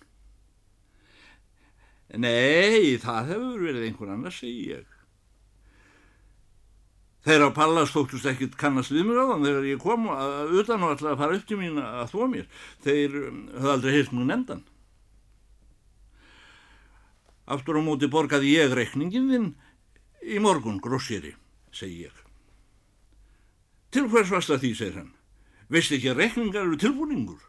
Nei, 2.13 2.99
það 3.01 3.31
hefur 3.33 3.63
verið 3.67 3.87
einhvern 3.87 4.17
annars, 4.17 4.43
segi 4.43 4.75
ég. 4.75 4.89
Þeir 7.23 7.47
á 7.47 7.49
pallas 7.55 7.93
þóttust 7.95 8.27
ekkit 8.27 8.57
kannast 8.59 8.93
við 8.93 9.07
mér 9.07 9.23
á 9.23 9.31
þann 9.31 9.47
þegar 9.47 9.67
ég 9.71 9.83
kom 9.83 10.09
að 10.11 10.55
utan 10.59 10.83
og 10.83 10.95
ætlaði 10.97 11.13
að 11.15 11.21
fara 11.23 11.37
upp 11.39 11.47
til 11.47 11.59
mín 11.61 11.79
að 11.79 12.11
þvó 12.11 12.29
mér. 12.33 12.49
Þeir 12.83 13.17
höfðu 13.23 13.73
aldrei 13.73 13.95
heilt 13.95 14.13
nú 14.13 14.27
nefndan. 14.27 14.65
Aftur 17.53 17.79
á 17.79 17.83
móti 17.83 18.11
borgaði 18.11 18.57
ég 18.57 18.75
reikningin 18.75 19.31
þinn 19.31 19.49
í 20.23 20.43
morgun, 20.43 20.83
grossýri, 20.83 21.33
segi 21.75 22.09
ég. 22.09 22.23
Til 23.95 24.09
hvers 24.11 24.31
varst 24.33 24.51
það 24.51 24.63
því, 24.65 24.75
segir 24.79 25.01
hann. 25.01 25.13
Veist 25.73 25.93
ekki 25.95 26.11
að 26.13 26.21
reikningar 26.21 26.67
eru 26.67 26.77
tilbúningur? 26.77 27.41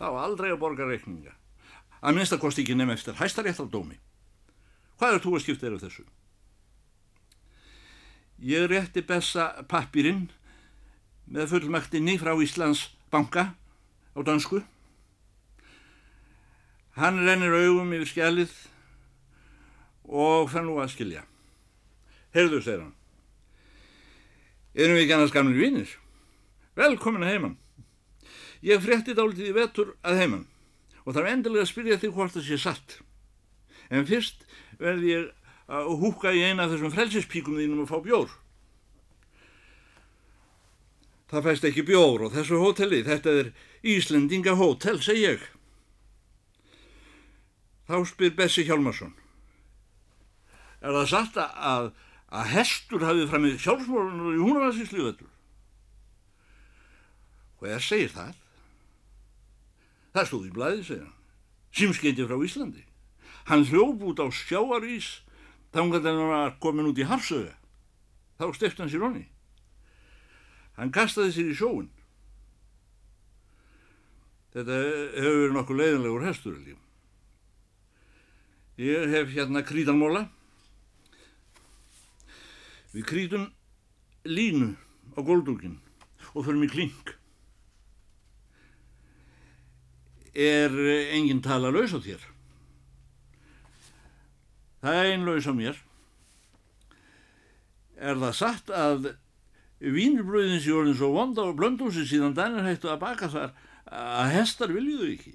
Það 0.00 0.14
var 0.14 0.28
aldrei 0.28 0.52
að 0.52 0.60
borga 0.62 0.86
reikninga. 0.88 1.34
Að 2.00 2.16
minnst 2.16 2.32
að 2.32 2.42
kosti 2.44 2.62
ekki 2.64 2.76
nefn 2.76 2.94
eftir 2.94 3.18
hæstaréttaldómi. 3.18 3.98
Hvað 4.96 5.16
er 5.16 5.24
þú 5.24 5.34
að 5.36 5.42
skipta 5.44 5.66
þér 5.66 5.76
af 5.76 5.84
þessu? 5.84 6.04
Ég 8.46 8.68
rétti 8.70 9.04
bessa 9.04 9.50
pappirinn 9.68 10.26
með 11.28 11.52
fullmaktinni 11.52 12.16
frá 12.20 12.32
Íslands 12.40 12.86
banka 13.12 13.50
á 14.16 14.20
dansku. 14.24 14.62
Hann 16.96 17.20
rennir 17.24 17.52
augum 17.52 17.92
yfir 17.96 18.12
skjalið 18.12 18.52
og 20.08 20.48
fann 20.52 20.68
nú 20.68 20.78
að 20.80 20.94
skilja. 20.94 21.26
Heyrðu, 22.36 22.62
segir 22.64 22.84
hann. 22.84 22.94
Erum 24.76 24.96
við 24.96 25.04
ekki 25.04 25.16
annars 25.16 25.34
gamlir 25.34 25.60
vinnir? 25.60 25.96
Velkomin 26.76 27.24
að 27.24 27.32
heimann. 27.32 27.56
Ég 28.64 28.82
frétti 28.84 29.14
dálítið 29.16 29.50
í 29.50 29.56
vetur 29.56 29.94
að 30.04 30.20
heimann 30.20 30.46
og 31.06 31.14
þarf 31.14 31.30
endilega 31.30 31.64
að 31.64 31.70
spyrja 31.70 31.98
þig 32.02 32.14
hvort 32.16 32.34
það 32.34 32.48
sé 32.48 32.58
satt. 32.60 32.96
En 33.88 34.06
fyrst 34.08 34.42
verði 34.80 35.12
ég 35.12 35.28
að 35.70 35.92
húka 36.02 36.32
í 36.34 36.42
eina 36.42 36.66
af 36.66 36.74
þessum 36.74 36.94
frelsispíkum 36.94 37.58
þínum 37.60 37.84
að 37.84 37.92
fá 37.92 37.98
bjór. 38.04 38.32
Það 41.30 41.46
fæst 41.48 41.66
ekki 41.66 41.84
bjór 41.86 42.26
og 42.26 42.34
þessu 42.34 42.58
hóteli, 42.62 43.02
þetta 43.06 43.36
er 43.40 43.52
Íslendinga 43.86 44.54
hótel, 44.58 44.98
seg 45.02 45.18
ég. 45.18 45.46
Þá 47.86 48.02
spyr 48.10 48.34
Bessi 48.34 48.66
Hjálmarsson. 48.66 49.14
Er 50.82 50.94
það 50.94 51.08
satt 51.10 51.38
að 51.38 51.92
að 52.34 52.52
hestur 52.56 53.04
hafið 53.06 53.30
framið 53.30 53.58
sjálfsmórunur 53.62 54.34
í 54.34 54.42
húnavarsíslu 54.42 55.04
vettur. 55.06 55.30
Hver 57.60 57.82
segir 57.82 58.12
það? 58.12 58.34
Það 60.16 60.28
stóð 60.30 60.48
í 60.48 60.52
blæði, 60.56 60.82
segir 60.84 61.04
hann. 61.04 61.14
Simskeiti 61.76 62.26
frá 62.26 62.36
Íslandi. 62.40 62.84
Hann 63.46 63.66
hljóf 63.68 64.02
út 64.02 64.20
á 64.20 64.26
sjáarís 64.32 65.10
þannig 65.76 66.00
að 66.00 66.08
hann 66.08 66.30
var 66.32 66.54
komin 66.62 66.88
út 66.90 67.00
í 67.00 67.06
Harsöga. 67.08 67.54
Þá 68.40 68.46
stefti 68.56 68.82
hann 68.82 68.92
sér 68.92 69.04
honni. 69.04 69.26
Hann 70.76 70.92
kastaði 70.92 71.34
sér 71.34 71.52
í 71.52 71.56
sjóun. 71.56 71.90
Þetta 74.56 74.80
hefur 75.16 75.38
verið 75.42 75.54
nokkuð 75.56 75.80
leiðinlegur 75.80 76.24
hestur, 76.24 76.56
held 76.56 76.72
ég. 76.72 76.80
Ég 78.80 79.12
hef 79.12 79.32
hérna 79.32 79.64
krítanmóla. 79.64 80.26
Við 82.92 83.04
krítum 83.08 83.46
línu 84.24 84.74
á 85.16 85.20
góldúkin 85.20 85.78
og 86.32 86.44
förum 86.44 86.64
í 86.64 86.72
kling. 86.72 87.12
Er 90.36 90.72
enginn 91.16 91.40
tala 91.40 91.70
laus 91.72 91.94
á 91.96 92.00
þér? 92.04 92.24
Það 94.84 94.98
er 95.00 95.12
einn 95.14 95.24
laus 95.24 95.46
á 95.48 95.54
mér. 95.56 95.78
Er 97.96 98.20
það 98.20 98.34
satt 98.36 98.72
að 98.76 99.08
vínurbröðin 99.80 100.60
sé 100.60 100.74
orðin 100.76 100.98
svo 100.98 101.08
vonda 101.14 101.46
og 101.48 101.56
blöndúsi 101.56 102.04
síðan 102.08 102.36
dænir 102.36 102.68
hættu 102.68 102.92
að 102.92 103.00
baka 103.00 103.30
þar 103.32 103.54
að 103.88 104.34
hestar 104.34 104.74
viljuðu 104.76 105.08
ekki? 105.14 105.32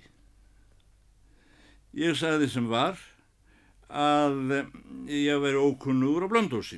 Ég 1.98 2.16
sagði 2.20 2.52
sem 2.54 2.70
var 2.70 3.02
að 3.90 4.54
ég 5.10 5.42
veri 5.44 5.60
ókunnugur 5.60 6.30
á 6.30 6.32
blöndúsi. 6.32 6.78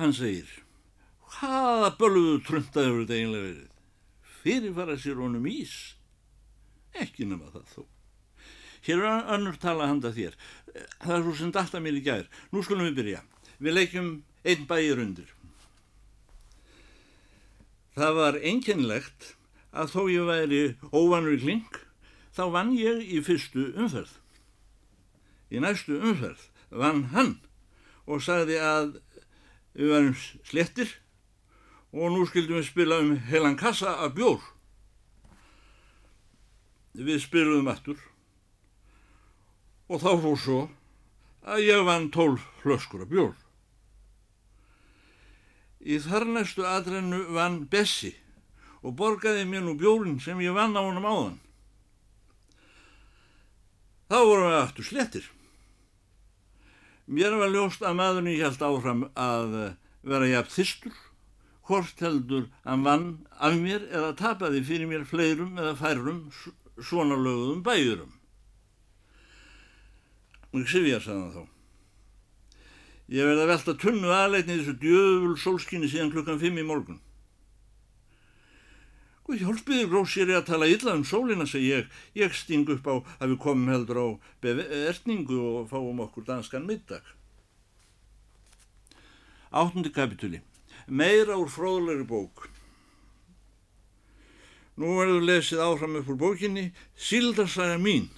Hann 0.00 0.16
segir, 0.16 0.48
hvaða 1.36 1.92
bölguðu 2.00 2.40
tröndaði 2.48 2.96
verið 2.96 3.04
þetta 3.04 3.20
einlega 3.20 3.44
verið? 3.50 3.71
Fyrirfara 4.42 4.96
sér 4.98 5.20
honum 5.22 5.46
ís? 5.46 5.74
Ekki 6.98 7.26
nema 7.28 7.50
það 7.52 7.68
þó. 7.74 7.82
Hér 8.82 9.04
er 9.06 9.28
önnur 9.36 9.58
tala 9.62 9.86
handa 9.86 10.10
þér. 10.14 10.34
Það 10.98 11.14
er 11.16 11.22
svo 11.22 11.34
sem 11.38 11.52
data 11.54 11.80
mér 11.80 12.00
í 12.00 12.02
gær. 12.02 12.26
Nú 12.50 12.64
skulum 12.66 12.88
við 12.88 12.98
byrja. 12.98 13.20
Við 13.62 13.76
leikjum 13.76 14.10
einn 14.42 14.66
bæir 14.66 15.02
undir. 15.02 15.30
Það 17.94 18.18
var 18.18 18.40
einkennlegt 18.40 19.34
að 19.72 19.94
þó 19.94 20.00
ég 20.10 20.26
væri 20.28 20.62
óvanur 20.90 21.36
í 21.36 21.40
kling, 21.42 21.78
þá 22.32 22.44
vann 22.54 22.72
ég 22.76 23.04
í 23.04 23.20
fyrstu 23.24 23.70
umferð. 23.76 24.16
Í 25.52 25.60
næstu 25.60 25.98
umferð 26.00 26.48
vann 26.72 27.04
hann 27.12 27.36
og 28.08 28.24
sagði 28.24 28.56
að 28.64 28.96
við 29.76 29.92
varum 29.92 30.16
slettir 30.48 30.96
og 31.92 32.08
nú 32.12 32.24
skildum 32.28 32.58
við 32.60 32.70
spila 32.70 33.00
um 33.04 33.16
heilan 33.28 33.58
kassa 33.60 33.98
af 34.04 34.14
bjór. 34.16 34.40
Við 36.96 37.20
spilum 37.24 37.68
aftur 37.72 38.00
og 39.92 40.00
þá 40.00 40.10
fór 40.24 40.38
svo 40.40 40.60
að 41.44 41.64
ég 41.66 41.84
vann 41.84 42.10
tólf 42.14 42.44
flöskur 42.62 43.04
af 43.04 43.12
bjór. 43.12 43.32
Í 45.82 45.98
þar 46.00 46.28
næstu 46.30 46.64
aðrennu 46.64 47.24
vann 47.34 47.64
Bessi 47.68 48.14
og 48.82 48.96
borgaði 48.98 49.44
mér 49.48 49.64
nú 49.66 49.74
bjórin 49.78 50.20
sem 50.22 50.40
ég 50.40 50.54
vann 50.54 50.76
á 50.78 50.80
honum 50.80 51.06
áðan. 51.06 51.38
Þá 54.08 54.18
vorum 54.28 54.48
við 54.50 54.58
aftur 54.60 54.86
slettir. 54.86 55.26
Mér 57.06 57.34
var 57.36 57.50
ljóst 57.50 57.82
að 57.82 57.98
maðurinn 57.98 58.40
held 58.40 58.62
áfram 58.62 59.06
að 59.18 59.54
vera 60.06 60.28
jafn 60.30 60.54
þistur, 60.54 60.94
hvort 61.72 62.02
heldur 62.04 62.50
að 62.68 62.82
vann 62.84 63.06
af 63.40 63.54
mér 63.56 63.86
eða 63.88 64.12
tapaði 64.18 64.60
fyrir 64.68 64.90
mér 64.90 65.06
fleirum 65.08 65.56
eða 65.56 65.78
færrum 65.78 66.26
svona 66.76 67.16
lögðum 67.16 67.62
bæjurum. 67.64 68.10
Og 70.52 70.68
Sivja 70.68 70.98
sagði 71.00 71.30
þá. 71.38 71.46
Ég 73.12 73.28
verði 73.28 73.44
að 73.46 73.50
velta 73.54 73.76
tunnu 73.80 74.12
aðleitni 74.12 74.58
þessu 74.58 74.76
djöful 74.82 75.32
sólskinni 75.40 75.88
síðan 75.88 76.12
klukkan 76.12 76.40
fimm 76.42 76.60
í 76.60 76.66
morgun. 76.68 77.00
Guð 79.24 79.40
hjálpiði 79.46 79.88
grósir 79.88 80.28
ég 80.28 80.42
að 80.42 80.48
tala 80.50 80.68
illa 80.68 80.96
um 80.98 81.08
sólina, 81.08 81.48
segi 81.48 81.72
ég. 81.72 81.90
Ég 82.18 82.36
sting 82.36 82.68
upp 82.68 82.84
á 82.84 82.94
að 83.16 83.32
við 83.32 83.42
komum 83.46 83.72
heldur 83.72 84.00
á 84.02 84.06
ertningu 84.44 85.40
og 85.40 85.68
fáum 85.72 86.04
okkur 86.04 86.28
danskan 86.28 86.68
middag. 86.68 87.04
Áttundi 89.52 89.92
kapituli. 89.92 90.42
Meira 90.86 91.36
úr 91.38 91.50
fróðlegri 91.50 92.06
bók. 92.08 92.48
Nú 94.80 94.96
verður 94.98 95.26
lesið 95.28 95.62
áfram 95.62 95.98
upp 96.00 96.10
úr 96.10 96.20
bókinni 96.20 96.70
Sildarsaga 96.96 97.78
mín 97.78 98.08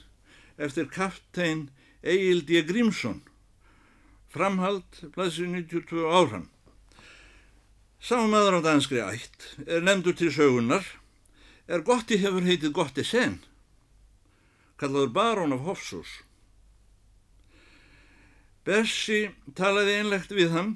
eftir 0.56 0.86
kaptein 0.88 1.68
Egil 2.02 2.44
D. 2.46 2.62
Grímsson. 2.62 3.22
Framhald, 4.28 4.84
blæsir 5.14 5.46
92 5.46 6.04
áran. 6.10 6.48
Sámaður 8.04 8.58
á 8.58 8.66
danskri 8.66 9.00
ætt 9.00 9.54
er 9.64 9.80
nefndur 9.80 10.16
til 10.18 10.28
sögunar, 10.34 10.84
er 11.64 11.80
Gotti 11.86 12.18
hefur 12.20 12.44
heitið 12.44 12.74
Gotti 12.76 13.04
sen, 13.06 13.38
kallaður 14.76 15.14
barón 15.16 15.54
af 15.56 15.64
Hofsús. 15.64 16.10
Bessi 18.68 19.30
talaði 19.56 20.00
einlegt 20.00 20.34
við 20.36 20.52
hann 20.52 20.74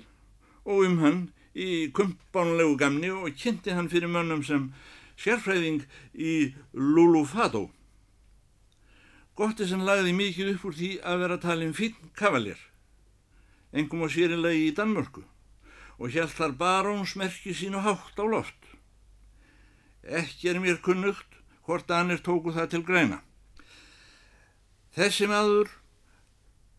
og 0.64 0.86
um 0.86 0.96
hann 1.02 1.20
í 1.58 1.90
kumpánlegu 1.94 2.76
gamni 2.78 3.10
og 3.10 3.34
kynnti 3.38 3.74
hann 3.74 3.90
fyrir 3.90 4.10
mönnum 4.12 4.44
sem 4.46 4.68
sérfræðing 5.18 5.82
í 6.14 6.54
Lulufado. 6.72 7.68
Gotti 9.38 9.66
sem 9.70 9.82
lagði 9.86 10.14
mikið 10.18 10.52
upp 10.54 10.68
úr 10.70 10.78
því 10.78 10.92
að 11.06 11.20
vera 11.22 11.40
talin 11.42 11.74
fín 11.74 11.98
kavalir, 12.18 12.58
engum 13.72 14.06
á 14.06 14.08
sérinlegi 14.10 14.68
í 14.70 14.74
Danmörku 14.74 15.24
og 15.98 16.14
hjælt 16.14 16.34
þar 16.38 16.54
barónsmerki 16.58 17.54
sínu 17.54 17.82
hátt 17.82 18.18
á 18.18 18.24
loft. 18.26 18.58
Ekki 20.02 20.50
er 20.50 20.60
mér 20.62 20.78
kunnugt 20.82 21.38
hvort 21.66 21.90
annir 21.90 22.22
tóku 22.22 22.54
það 22.54 22.70
til 22.72 22.84
græna. 22.86 23.18
Þessi 24.94 25.26
maður 25.30 25.70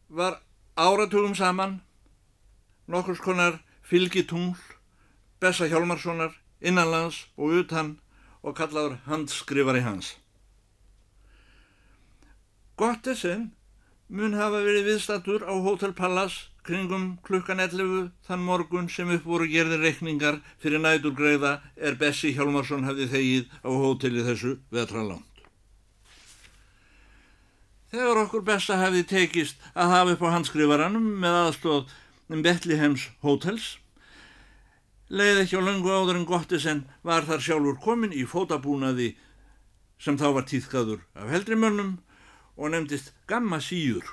var 0.09 0.39
áratugum 0.79 1.35
saman 1.35 1.79
nokkurs 2.89 3.21
konar 3.21 3.59
fylgitungl, 3.85 4.57
Bessa 5.39 5.67
Hjálmarssonar, 5.71 6.33
innanlands 6.59 7.25
og 7.37 7.53
utan 7.61 7.93
og 8.43 8.57
kallaður 8.57 8.97
handskrifari 9.05 9.83
hans. 9.85 10.17
Gottesen 12.79 13.49
mun 14.09 14.35
hafa 14.35 14.63
verið 14.65 14.87
viðstatur 14.89 15.45
á 15.47 15.53
Hotel 15.63 15.93
Palace 15.95 16.49
kringum 16.67 17.17
klukkan 17.25 17.59
11 17.63 18.11
þann 18.27 18.43
morgun 18.45 18.89
sem 18.91 19.09
upp 19.15 19.25
voru 19.25 19.47
gerðir 19.49 19.81
reikningar 19.83 20.39
fyrir 20.61 20.83
næturgreiða 20.83 21.55
er 21.75 21.97
Bessi 21.99 22.33
Hjálmarsson 22.35 22.85
hafði 22.87 23.07
þegið 23.13 23.57
á 23.63 23.69
hóteli 23.69 24.25
þessu 24.27 24.55
vetralánt. 24.75 25.25
Þegar 27.89 28.23
okkur 28.25 28.43
Bessa 28.45 28.77
hafði 28.77 29.03
tekist 29.09 29.63
að 29.73 29.93
hafa 29.95 30.15
upp 30.15 30.25
á 30.29 30.33
handskrifaranum 30.35 31.07
með 31.23 31.37
aðstóð 31.43 31.95
Betlihems 32.45 33.07
Hotels, 33.25 33.79
leið 35.09 35.43
ekki 35.43 35.57
á 35.57 35.61
löngu 35.65 35.89
áður 35.89 36.19
en 36.19 36.27
Gottisen 36.29 36.83
var 37.03 37.25
þar 37.25 37.41
sjálfur 37.41 37.79
komin 37.81 38.13
í 38.13 38.25
fótabúnaði 38.29 39.15
sem 39.99 40.17
þá 40.21 40.27
var 40.37 40.45
týðkaður 40.49 41.01
af 41.17 41.31
heldrimönnum 41.33 41.95
og 42.55 42.73
nefndist 42.73 43.13
Gamma 43.27 43.59
Síur. 43.63 44.05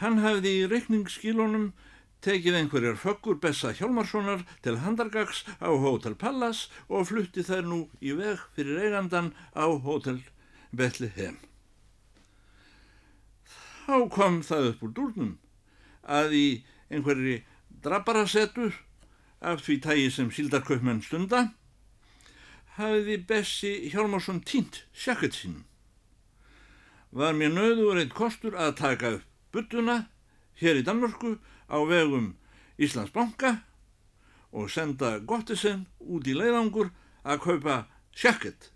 Hann 0.00 0.22
hafði 0.24 0.52
í 0.62 0.68
reikningsskílunum 0.70 1.70
tekið 2.24 2.56
einhverjar 2.58 2.96
föggur 3.00 3.36
Bessa 3.40 3.72
Hjálmarssonar 3.76 4.42
til 4.64 4.78
handargags 4.82 5.44
á 5.60 5.68
Hotel 5.68 6.16
Palace 6.18 6.72
og 6.88 7.06
flutti 7.10 7.44
þær 7.46 7.68
nú 7.68 7.80
í 8.00 8.16
veg 8.16 8.40
fyrir 8.56 8.80
eigandan 8.86 9.34
á 9.52 9.68
Hotel 9.68 10.22
Bethlehem. 10.72 11.36
Þá 13.86 14.08
kom 14.10 14.40
það 14.42 14.72
upp 14.72 14.82
úr 14.82 14.96
dúrnum 14.96 15.36
að 16.02 16.34
í 16.34 16.46
einhverri 16.90 17.44
drabarasetu 17.84 18.72
af 19.40 19.62
því 19.64 19.80
tægi 19.84 20.10
sem 20.10 20.30
síldarkaupmenn 20.32 21.02
stunda 21.04 21.46
hafiði 22.76 23.16
Bessi 23.28 23.72
Hjálmarsson 23.92 24.42
tínt 24.44 24.82
sjakkett 24.92 25.36
sínum. 25.36 25.64
Var 27.16 27.32
mér 27.32 27.54
nöður 27.54 28.00
eitt 28.02 28.14
kostur 28.16 28.56
að 28.56 28.76
taka 28.80 29.12
upp 29.16 29.24
buttuna 29.52 29.96
hér 30.60 30.80
í 30.80 30.84
Danmörku 30.84 31.38
á 31.72 31.78
vegum 31.88 32.34
Íslands 32.76 33.12
banka 33.12 33.62
og 34.52 34.68
senda 34.72 35.16
Gottisen 35.20 35.86
út 36.00 36.28
í 36.28 36.34
leiðangur 36.36 36.92
að 37.24 37.40
kaupa 37.44 37.76
sjakkett, 38.16 38.70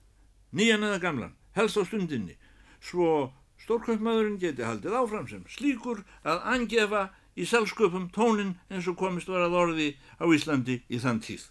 nýjan 0.53 0.85
eða 0.85 1.01
gamlan, 1.01 1.37
helst 1.57 1.79
á 1.81 1.85
stundinni, 1.85 2.37
svo 2.81 3.31
stórkaupmaðurinn 3.61 4.41
geti 4.41 4.65
haldið 4.65 4.97
áfram 4.97 5.29
sem 5.29 5.45
slíkur 5.49 6.03
að 6.25 6.45
angefa 6.55 7.09
í 7.41 7.47
selsköpum 7.49 8.11
tónin 8.13 8.55
eins 8.69 8.89
og 8.91 8.99
komist 9.01 9.31
var 9.33 9.47
að 9.47 9.57
orði 9.63 9.89
á 10.21 10.25
Íslandi 10.29 10.81
í 10.93 11.01
þann 11.01 11.23
tíð. 11.25 11.47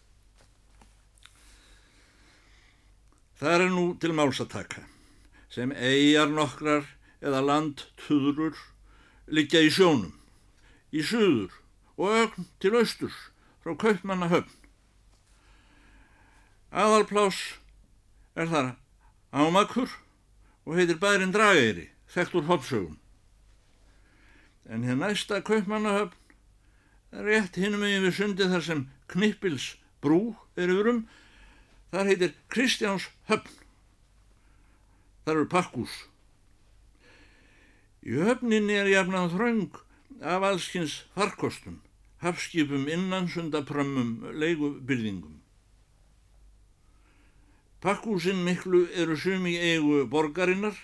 Það 3.40 3.56
er 3.56 3.70
nú 3.74 3.86
til 3.98 4.14
máls 4.14 4.42
að 4.44 4.54
taka 4.54 4.86
sem 5.50 5.72
eigjar 5.74 6.30
nokkrar 6.30 6.86
eða 7.26 7.42
landtuðrur 7.42 8.58
liggja 9.34 9.64
í 9.66 9.72
sjónum, 9.74 10.14
í 10.94 11.02
suður 11.02 11.56
og 11.98 12.16
ögn 12.22 12.48
til 12.62 12.76
austurs 12.78 13.18
frá 13.64 13.74
kaupmannahöfn. 13.80 14.54
Aðalplás 16.70 17.40
er 18.38 18.50
þar 18.52 18.70
ámakur 19.34 19.90
og 20.66 20.78
heitir 20.78 21.00
bærin 21.02 21.34
Drageyri, 21.34 21.90
þekkt 22.14 22.38
úr 22.38 22.50
hoppsögum. 22.50 22.98
En 24.70 24.84
hér 24.86 24.98
næsta 25.02 25.42
kaupmannahöfn 25.42 26.18
rétt 27.26 27.58
hinum 27.58 27.82
við 27.82 28.12
sundi 28.14 28.46
þar 28.52 28.64
sem 28.66 28.84
Knippils 29.10 29.76
brú 30.04 30.36
er 30.56 30.70
yfirum, 30.70 31.08
þar 31.90 32.10
heitir 32.12 32.36
Kristjáns 32.54 33.10
höfn. 33.32 33.56
Þar 35.26 35.36
eru 35.36 35.50
pakkús. 35.50 35.96
Í 38.06 38.16
höfninni 38.22 38.78
er 38.78 38.90
jafnað 38.94 39.34
þröng 39.36 39.80
af 40.22 40.46
allskins 40.52 41.00
farkostum, 41.18 41.82
hafskipum 42.24 42.88
innansundaprömmum, 42.88 44.30
leigubyrðingum. 44.38 45.40
Pakkúsin 47.82 48.44
miklu 48.44 48.86
eru 48.94 49.18
sumi 49.18 49.56
eigu 49.58 50.06
borgarinnar, 50.12 50.76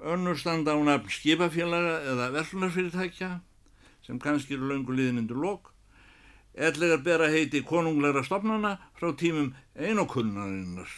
önnur 0.00 0.36
standa 0.36 0.72
á 0.72 0.78
nafn 0.80 1.12
skipafélaga 1.12 2.00
eða 2.12 2.30
verðlunarfyrirtækja 2.36 3.30
sem 4.06 4.18
kannski 4.18 4.56
eru 4.56 4.70
löngu 4.70 4.96
liðnindur 4.96 5.38
lok, 5.40 5.72
ellegar 6.54 7.02
bera 7.04 7.28
heiti 7.30 7.62
konungleira 7.62 8.24
stopnana 8.24 8.78
frá 8.98 9.12
tímum 9.12 9.52
einokunnarinnar. 9.76 10.88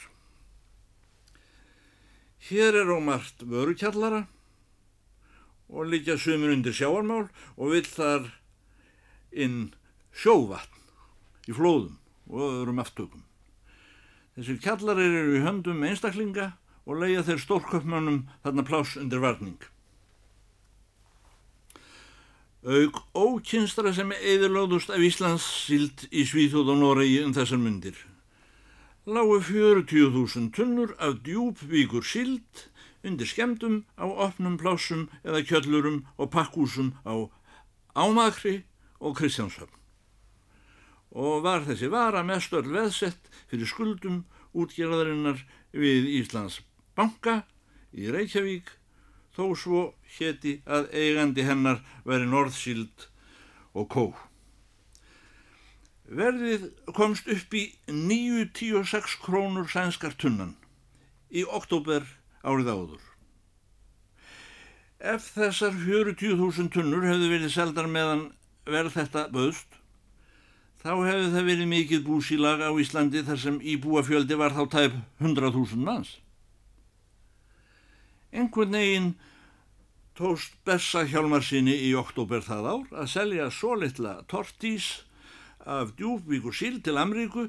Hér 2.49 2.79
er 2.83 2.91
á 2.91 2.99
margt 2.99 3.43
vörukjallara 3.43 4.27
og 5.69 5.91
líka 5.91 6.17
sumur 6.19 6.55
undir 6.55 6.75
sjáarmál 6.75 7.29
og 7.57 7.75
vill 7.75 7.87
þar 7.87 8.31
inn 9.33 9.73
sjóvatn 10.12 10.83
í 11.49 11.55
flóðum 11.57 11.99
og 12.31 12.49
öðrum 12.49 12.83
aftökum. 12.83 13.23
Þessir 14.37 14.59
kjallarir 14.65 15.15
eru 15.23 15.38
í 15.38 15.45
höndum 15.45 15.83
einstaklinga 15.85 16.53
og 16.87 17.03
leia 17.03 17.23
þeir 17.27 17.42
stórköpmannum 17.42 18.25
þarna 18.42 18.64
pláss 18.66 18.97
undir 19.01 19.23
varning. 19.23 19.59
Aug 22.62 22.99
ókynstra 23.18 23.90
sem 23.95 24.12
eðurlóðust 24.14 24.92
af 24.95 25.03
Íslands 25.03 25.47
síld 25.66 26.07
í 26.14 26.23
Svíþjóð 26.27 26.75
og 26.75 26.79
Noregi 26.79 27.21
um 27.27 27.35
þessar 27.35 27.59
myndir. 27.59 27.97
Lágu 29.03 29.40
40.000 29.42 30.53
tunnur 30.55 30.95
af 31.03 31.18
djúbvíkur 31.27 32.07
síld 32.07 32.68
undir 33.03 33.27
skemdum 33.27 33.83
á 33.99 34.07
opnum 34.07 34.59
plássum 34.59 35.09
eða 35.27 35.42
kjöllurum 35.42 36.05
og 36.18 36.31
pakkúsum 36.31 36.95
á 37.03 37.27
Ámakri 37.99 38.62
og 39.03 39.18
Kristjánshöfn 39.18 39.83
og 41.12 41.42
var 41.45 41.66
þessi 41.66 41.90
vara 41.92 42.23
mest 42.25 42.55
öll 42.57 42.71
veðsett 42.73 43.27
fyrir 43.51 43.68
skuldum 43.68 44.23
útgerðarinnar 44.57 45.42
við 45.77 46.09
Íslands 46.23 46.62
banka 46.98 47.42
í 47.92 48.11
Reykjavík 48.12 48.70
þó 49.37 49.44
svo 49.57 49.83
héti 50.18 50.59
að 50.66 50.90
eigandi 50.92 51.46
hennar 51.46 51.81
veri 52.05 52.28
Norðsíld 52.28 53.09
og 53.72 53.88
Kó. 53.92 54.05
Verðið 56.12 56.66
komst 56.92 57.28
upp 57.33 57.55
í 57.57 57.64
9-10-6 57.88 59.16
krónur 59.24 59.70
sænskar 59.72 60.16
tunnan 60.20 60.57
í 61.33 61.46
oktober 61.48 62.05
árið 62.44 62.68
áður. 62.74 63.05
Ef 65.02 65.33
þessar 65.35 65.72
40.000 65.74 66.68
tunnur 66.74 67.07
hefðu 67.09 67.31
verið 67.33 67.55
seldar 67.55 67.88
meðan 67.90 68.28
verð 68.68 68.98
þetta 68.98 69.24
böðst 69.33 69.81
þá 70.83 70.92
hefði 71.07 71.31
það 71.33 71.48
verið 71.48 71.70
mikið 71.72 72.05
búsílag 72.07 72.62
á 72.62 72.70
Íslandi 72.78 73.22
þar 73.26 73.40
sem 73.40 73.57
íbúafjöldi 73.72 74.38
var 74.38 74.55
þá 74.55 74.62
tæp 74.70 75.00
100.000 75.22 75.81
manns. 75.83 76.18
Einhvern 78.33 78.73
veginn 78.73 79.12
tóst 80.16 80.57
Bessa 80.64 81.05
Hjálmarsinni 81.05 81.75
í 81.85 81.92
oktober 81.97 82.40
það 82.45 82.68
ár 82.71 82.95
að 83.03 83.11
selja 83.12 83.51
svo 83.53 83.75
litla 83.77 84.14
tortís 84.29 85.05
af 85.68 85.92
djúbvíkur 85.99 86.57
síl 86.57 86.81
til 86.85 86.97
Amríku 87.01 87.47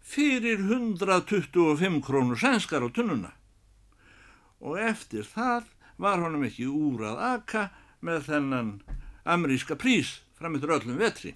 fyrir 0.00 0.62
125 0.62 2.00
krónur 2.06 2.38
sænskar 2.38 2.86
á 2.86 2.88
tunnuna. 2.94 3.32
Og 4.62 4.78
eftir 4.78 5.26
það 5.26 5.66
var 5.98 6.22
honum 6.22 6.46
ekki 6.46 6.66
úr 6.70 7.04
að 7.10 7.22
aka 7.34 7.68
með 8.00 8.26
þennan 8.30 8.72
amríska 9.24 9.76
prís 9.76 10.20
framöndur 10.38 10.78
öllum 10.78 10.98
vetri. 11.00 11.34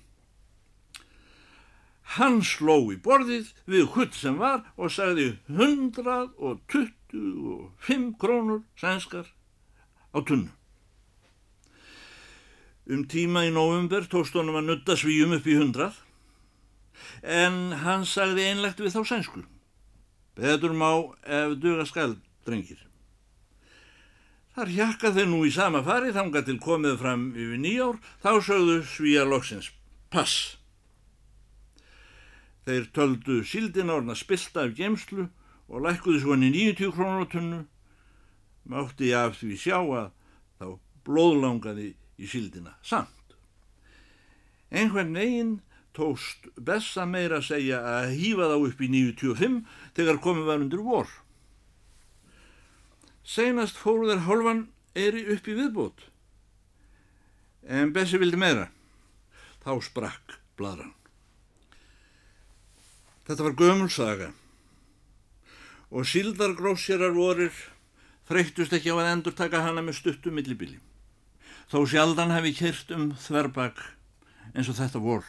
Hann 2.14 2.42
sló 2.44 2.92
í 2.92 2.96
borðið 3.00 3.50
við 3.66 3.90
hutt 3.96 4.14
sem 4.14 4.38
var 4.38 4.62
og 4.76 4.92
sagði 4.92 5.34
125 7.14 8.18
krónur 8.18 8.62
sænskar 8.76 9.26
á 10.14 10.18
tunnu. 10.26 10.50
Um 12.90 13.04
tíma 13.08 13.46
í 13.46 13.52
november 13.54 14.04
tókst 14.10 14.34
honum 14.36 14.58
að 14.60 14.66
nutta 14.68 14.96
svíum 14.98 15.32
upp 15.38 15.46
í 15.46 15.56
hundrað 15.56 16.00
en 17.22 17.72
hann 17.84 18.04
sagði 18.04 18.50
einlegt 18.50 18.82
við 18.82 18.96
þá 18.96 19.02
sænsku. 19.08 19.44
Betur 20.34 20.74
má 20.74 20.90
ef 21.22 21.54
duga 21.62 21.86
skald, 21.86 22.18
drengir. 22.44 22.82
Þar 24.54 24.70
hjakka 24.70 25.14
þeir 25.14 25.30
nú 25.30 25.40
í 25.46 25.54
sama 25.54 25.82
fari 25.86 26.12
þanga 26.14 26.44
til 26.46 26.58
komið 26.62 26.98
fram 27.00 27.30
yfir 27.34 27.58
nýjár, 27.62 27.96
þá 28.22 28.30
sögðu 28.42 28.76
svíja 28.86 29.24
loksins 29.26 29.70
pass. 30.10 30.58
Þeir 32.64 32.86
töldu 32.96 33.40
síldina 33.44 33.96
orna 33.98 34.14
spilta 34.16 34.62
af 34.64 34.76
gemslu 34.78 35.26
og 35.74 35.82
lækkuðu 35.82 36.20
svo 36.22 36.34
hann 36.36 36.46
í 36.46 36.52
90 36.54 36.92
krónur 36.94 37.26
á 37.26 37.32
tunnu. 37.32 37.60
Mátti 38.70 39.10
ég 39.10 39.18
af 39.18 39.38
því 39.40 39.56
sjá 39.58 39.78
að 39.82 40.12
þá 40.60 40.66
blóðlangaði 41.06 41.88
í 42.22 42.28
síldina 42.30 42.76
samt. 42.86 43.34
Einhvern 44.70 45.18
veginn 45.18 45.54
tóst 45.94 46.46
Bessa 46.54 47.06
meira 47.10 47.40
að 47.40 47.48
segja 47.50 47.80
að 47.82 48.14
hýfa 48.20 48.48
þá 48.52 48.56
upp 48.68 48.80
í 48.86 48.90
95 48.94 49.58
þegar 49.98 50.22
komið 50.22 50.48
var 50.50 50.62
undir 50.62 50.84
vor. 50.86 51.10
Seinast 53.24 53.78
fóru 53.80 54.06
þeir 54.10 54.24
hálfan 54.28 54.62
eri 54.94 55.24
upp 55.34 55.48
í 55.48 55.58
viðbót. 55.58 56.06
En 57.66 57.90
Bessi 57.96 58.20
vildi 58.20 58.38
meira. 58.38 58.68
Þá 59.64 59.80
sprakk 59.82 60.38
bladran. 60.58 60.94
Þetta 63.24 63.46
var 63.46 63.58
gömulsaga 63.58 64.32
og 65.94 66.08
síldargrósjarar 66.10 67.14
vorir 67.14 67.54
þreyttust 68.26 68.74
ekki 68.74 68.90
á 68.90 68.98
að 68.98 69.10
endur 69.12 69.36
taka 69.38 69.62
hana 69.62 69.84
með 69.84 70.00
stuttu 70.00 70.32
millibili. 70.34 70.80
Þó 71.70 71.84
sjaldan 71.88 72.34
hefði 72.34 72.52
kert 72.58 72.90
um 72.96 73.12
þverbak 73.14 73.78
eins 74.52 74.68
og 74.68 74.78
þetta 74.80 75.02
vor. 75.04 75.22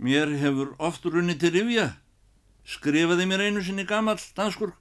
Mér 0.00 0.30
hefur 0.40 0.72
oft 0.78 1.04
runni 1.04 1.34
til 1.36 1.52
rifja, 1.58 1.90
skrifaði 2.64 3.26
mér 3.28 3.44
einu 3.48 3.64
sinni 3.64 3.84
gamall 3.84 4.22
danskur 4.36 4.72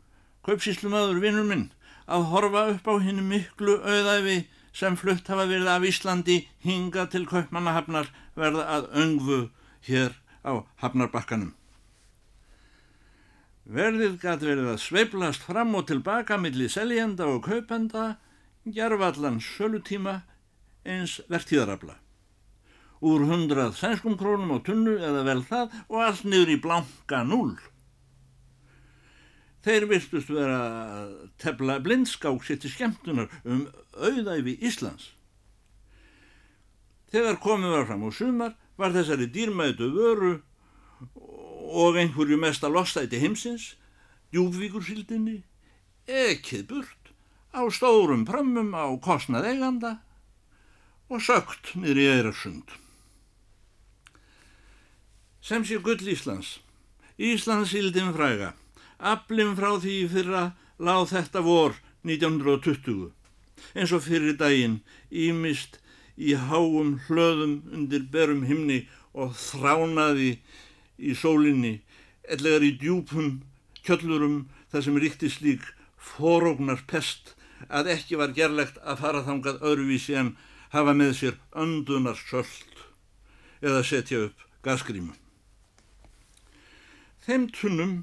kaupsíslumadur 0.48 1.20
vinnur 1.20 1.48
minn 1.50 1.68
að 2.08 2.30
horfa 2.32 2.66
upp 2.76 2.88
á 2.88 2.94
henni 3.04 3.26
miklu 3.26 3.82
auðæfi 3.84 4.40
sem 4.72 4.96
flutt 4.96 5.28
hafa 5.28 5.50
verið 5.50 5.70
af 5.74 5.86
Íslandi 5.90 6.40
hinga 6.64 7.10
til 7.12 7.26
kaupmannahafnar 7.28 8.14
verða 8.38 8.66
að 8.78 8.92
öngvu 9.04 9.40
hér 9.90 10.16
á 10.46 10.64
hafnarbakkanum. 10.80 11.59
Verðið 13.70 14.16
gæti 14.24 14.48
verið 14.50 14.68
að 14.72 14.80
sveiblast 14.82 15.44
fram 15.46 15.76
og 15.78 15.84
tilbaka 15.92 16.40
millir 16.42 16.72
seljenda 16.74 17.28
og 17.30 17.44
kaupenda, 17.46 18.16
gerfallan 18.66 19.38
sölutíma 19.46 20.24
eins 20.90 21.20
vertíðarabla. 21.30 22.00
Úr 23.06 23.28
hundrað 23.30 23.78
sænskum 23.78 24.18
krónum 24.18 24.56
á 24.58 24.60
tunnu 24.66 24.98
eða 24.98 25.22
vel 25.28 25.44
það 25.46 25.78
og 25.86 26.02
allt 26.02 26.26
niður 26.26 26.56
í 26.56 26.58
blanka 26.64 27.22
núl. 27.28 27.54
Þeir 29.62 29.86
virtust 29.92 30.34
vera 30.34 30.58
að 30.66 31.14
tefla 31.38 31.78
blindskák 31.84 32.42
sér 32.48 32.64
til 32.64 32.74
skemmtunar 32.74 33.30
um 33.46 33.68
auðæfi 33.94 34.58
Íslands. 34.66 35.12
Þegar 37.14 37.38
komið 37.44 37.76
var 37.78 37.90
fram 37.90 38.06
á 38.08 38.10
sumar 38.10 38.58
var 38.82 38.98
þessari 38.98 39.30
dýrmætu 39.30 39.94
vöru 39.94 40.40
og 41.70 41.98
einhverju 42.02 42.38
mesta 42.42 42.70
lostæti 42.70 43.22
heimsins, 43.22 43.76
djúbvíkursildinni, 44.34 45.42
ekkið 46.10 46.66
burt 46.70 47.14
á 47.54 47.62
stórum 47.74 48.26
prömmum 48.26 48.74
á 48.74 48.90
kostnað 49.02 49.50
eiganda 49.54 49.98
og 51.10 51.22
sögt 51.22 51.74
niður 51.76 52.02
í 52.02 52.08
Eirarsund. 52.10 52.74
Sem 55.42 55.66
sé 55.66 55.80
gull 55.82 56.02
Íslands. 56.14 56.60
Íslands 57.18 57.72
síldin 57.74 58.14
fræga. 58.14 58.54
Aflim 59.00 59.56
frá 59.58 59.78
því 59.82 59.96
fyrra 60.12 60.44
láð 60.78 61.14
þetta 61.14 61.42
vor 61.46 61.78
1920. 62.06 63.10
Eins 63.76 63.94
og 63.96 64.06
fyrir 64.06 64.38
daginn 64.40 64.80
ímist 65.10 65.80
í 66.20 66.36
háum 66.36 66.98
hlöðum 67.08 67.62
undir 67.74 68.06
berum 68.12 68.44
himni 68.48 68.84
og 69.14 69.34
þránaði 69.40 70.38
í 71.00 71.16
sólinni, 71.16 71.80
ellegar 72.28 72.66
í 72.66 72.76
djúpum 72.80 73.40
kjöllurum 73.84 74.44
þar 74.72 74.86
sem 74.86 75.00
ríkti 75.02 75.32
slík 75.32 75.66
forógnar 76.00 76.84
pest 76.88 77.34
að 77.68 77.92
ekki 77.96 78.20
var 78.20 78.36
gerlegt 78.36 78.78
að 78.84 79.02
fara 79.04 79.24
þangað 79.26 79.64
öðruvísi 79.66 80.16
en 80.20 80.36
hafa 80.76 80.94
með 80.96 81.16
sér 81.18 81.40
öndunar 81.64 82.20
söld 82.20 82.84
eða 83.62 83.84
setja 83.84 84.26
upp 84.28 84.46
gasgrímu. 84.64 85.16
Þeim 87.26 87.50
tunnum 87.54 87.96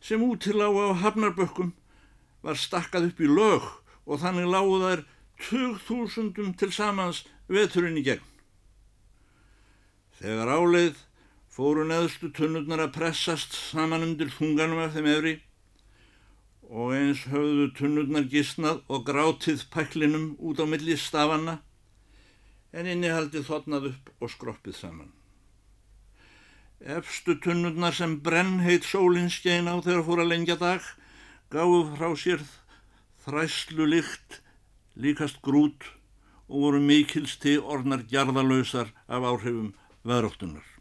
sem 0.00 0.22
útilága 0.22 0.92
á 0.92 1.00
hafnarbökkum 1.04 1.72
var 2.44 2.58
stakkað 2.58 3.10
upp 3.10 3.20
í 3.20 3.30
lög 3.30 3.64
og 4.06 4.20
þannig 4.22 4.50
lágu 4.50 4.78
þær 4.82 5.04
20.000 5.48 6.54
til 6.58 6.70
samans 6.74 7.24
veturinn 7.48 7.98
í 7.98 8.04
gegn. 8.06 8.24
Þegar 10.18 10.50
áleið 10.58 11.02
fóru 11.58 11.82
neðstu 11.82 12.28
tunnurnar 12.30 12.84
að 12.84 12.92
pressast 12.94 13.56
saman 13.58 14.04
undir 14.06 14.28
þunganum 14.30 14.78
af 14.84 14.92
þeim 14.94 15.08
efri 15.10 15.32
og 16.68 16.92
eins 16.94 17.24
höfðu 17.32 17.64
tunnurnar 17.74 18.28
gísnað 18.30 18.84
og 18.86 19.02
grátið 19.08 19.64
pæklinum 19.74 20.28
út 20.38 20.62
á 20.62 20.70
milli 20.70 20.94
stafanna 20.94 21.56
en 22.70 22.92
innihaldið 22.94 23.48
þotnað 23.50 23.90
upp 23.90 24.14
og 24.22 24.32
skroppið 24.36 24.78
saman. 24.78 25.10
Efstu 26.78 27.34
tunnurnar 27.42 27.98
sem 27.98 28.14
brennheit 28.22 28.86
sólinn 28.86 29.26
skein 29.26 29.66
á 29.66 29.74
þegar 29.82 30.06
fór 30.06 30.22
að 30.22 30.32
lengja 30.36 30.60
dag 30.62 30.88
gáðu 31.50 31.82
frá 31.98 32.14
sér 32.22 32.48
þræslu 33.26 33.90
lykt 33.96 34.42
líkast 34.94 35.42
grút 35.42 35.90
og 36.46 36.68
voru 36.68 36.86
mikilsti 36.86 37.58
orðnar 37.58 38.06
gjarðalösar 38.06 38.94
af 39.10 39.32
áhrifum 39.34 39.72
veðróttunar. 40.06 40.77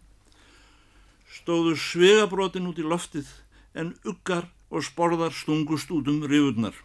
Stóðu 1.38 1.76
svegabrotin 1.78 2.68
út 2.70 2.80
í 2.82 2.86
loftið 2.86 3.30
en 3.78 3.94
uggar 4.08 4.48
og 4.74 4.86
sporðar 4.88 5.36
stungust 5.36 5.92
út 5.94 6.10
um 6.10 6.24
rifurnar. 6.26 6.76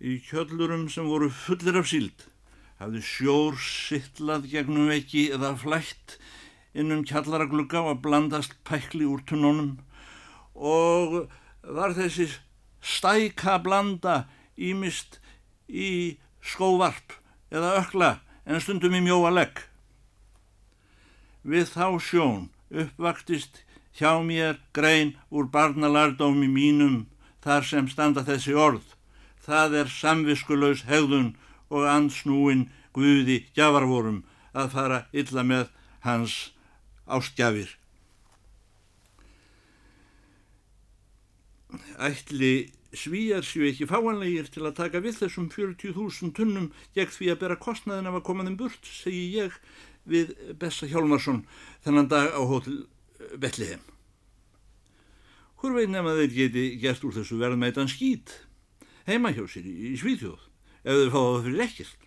Í 0.00 0.18
kjöllurum 0.28 0.88
sem 0.92 1.06
voru 1.08 1.30
fullir 1.32 1.78
af 1.80 1.88
síld 1.88 2.26
hafði 2.80 3.00
sjór 3.00 3.56
sittlað 3.62 4.50
gegnum 4.52 4.90
veki 4.92 5.30
eða 5.32 5.54
flætt 5.56 6.18
innum 6.76 7.06
kjallaraglugga 7.08 7.80
og 7.88 8.02
blandast 8.04 8.58
pækli 8.68 9.06
úr 9.08 9.22
tunnónum 9.28 9.78
og 10.54 11.22
var 11.64 11.96
þessi 11.96 12.28
stæka 12.84 13.56
blanda 13.64 14.26
ímist 14.56 15.22
í 15.68 16.18
skóvarp 16.44 17.16
eða 17.48 17.78
ökla 17.80 18.10
en 18.44 18.60
stundum 18.60 18.94
í 18.94 19.00
mjóa 19.08 19.32
legg. 19.32 19.56
Við 21.46 21.72
þá 21.72 21.96
sjón 22.02 22.44
uppvaktist 22.70 23.62
hjá 23.96 24.18
mér 24.22 24.60
grein 24.76 25.14
úr 25.30 25.48
barnalardómi 25.52 26.48
mínum 26.48 27.06
þar 27.44 27.64
sem 27.64 27.88
standa 27.88 28.24
þessi 28.26 28.54
orð. 28.54 28.84
Það 29.46 29.80
er 29.82 29.92
samviskulegs 29.92 30.86
hegðun 30.90 31.34
og 31.70 31.86
ansnúin 31.86 32.66
Guði 32.96 33.42
gjafarvorum 33.52 34.22
að 34.56 34.70
fara 34.72 35.00
illa 35.12 35.42
með 35.44 35.66
hans 36.06 36.36
ástgjafir. 37.06 37.68
Ætli 42.00 42.70
svíjar 42.96 43.44
séu 43.44 43.66
ekki 43.68 43.88
fáanlegir 43.90 44.48
til 44.52 44.64
að 44.64 44.78
taka 44.78 45.02
við 45.04 45.20
þessum 45.20 45.50
40.000 45.52 46.32
tunnum 46.36 46.70
gegn 46.96 47.12
því 47.12 47.28
að 47.32 47.42
bera 47.42 47.58
kostnaðin 47.60 48.08
af 48.08 48.18
að 48.20 48.26
koma 48.30 48.46
þeim 48.46 48.56
burt, 48.62 48.88
segi 48.88 49.26
ég 49.36 49.58
við 50.06 50.32
Bessa 50.60 50.88
Hjálmarsson 50.90 51.44
þennan 51.84 52.10
dag 52.10 52.32
á 52.32 52.42
hótel 52.46 52.84
Betliheim. 53.36 53.82
Hvor 55.56 55.74
veit 55.76 55.90
nefn 55.90 56.10
að 56.10 56.22
þeir 56.22 56.34
geti 56.36 56.66
gert 56.80 57.04
úr 57.06 57.14
þessu 57.16 57.38
verðmætan 57.40 57.90
skýt 57.90 58.34
heima 59.06 59.32
hjá 59.34 59.44
sér 59.48 59.66
í, 59.66 59.94
Svíþjóð 59.98 60.42
ef 60.86 60.98
þeir 60.98 61.14
fáða 61.14 61.30
það 61.30 61.46
fyrir 61.46 61.64
ekkert. 61.66 62.02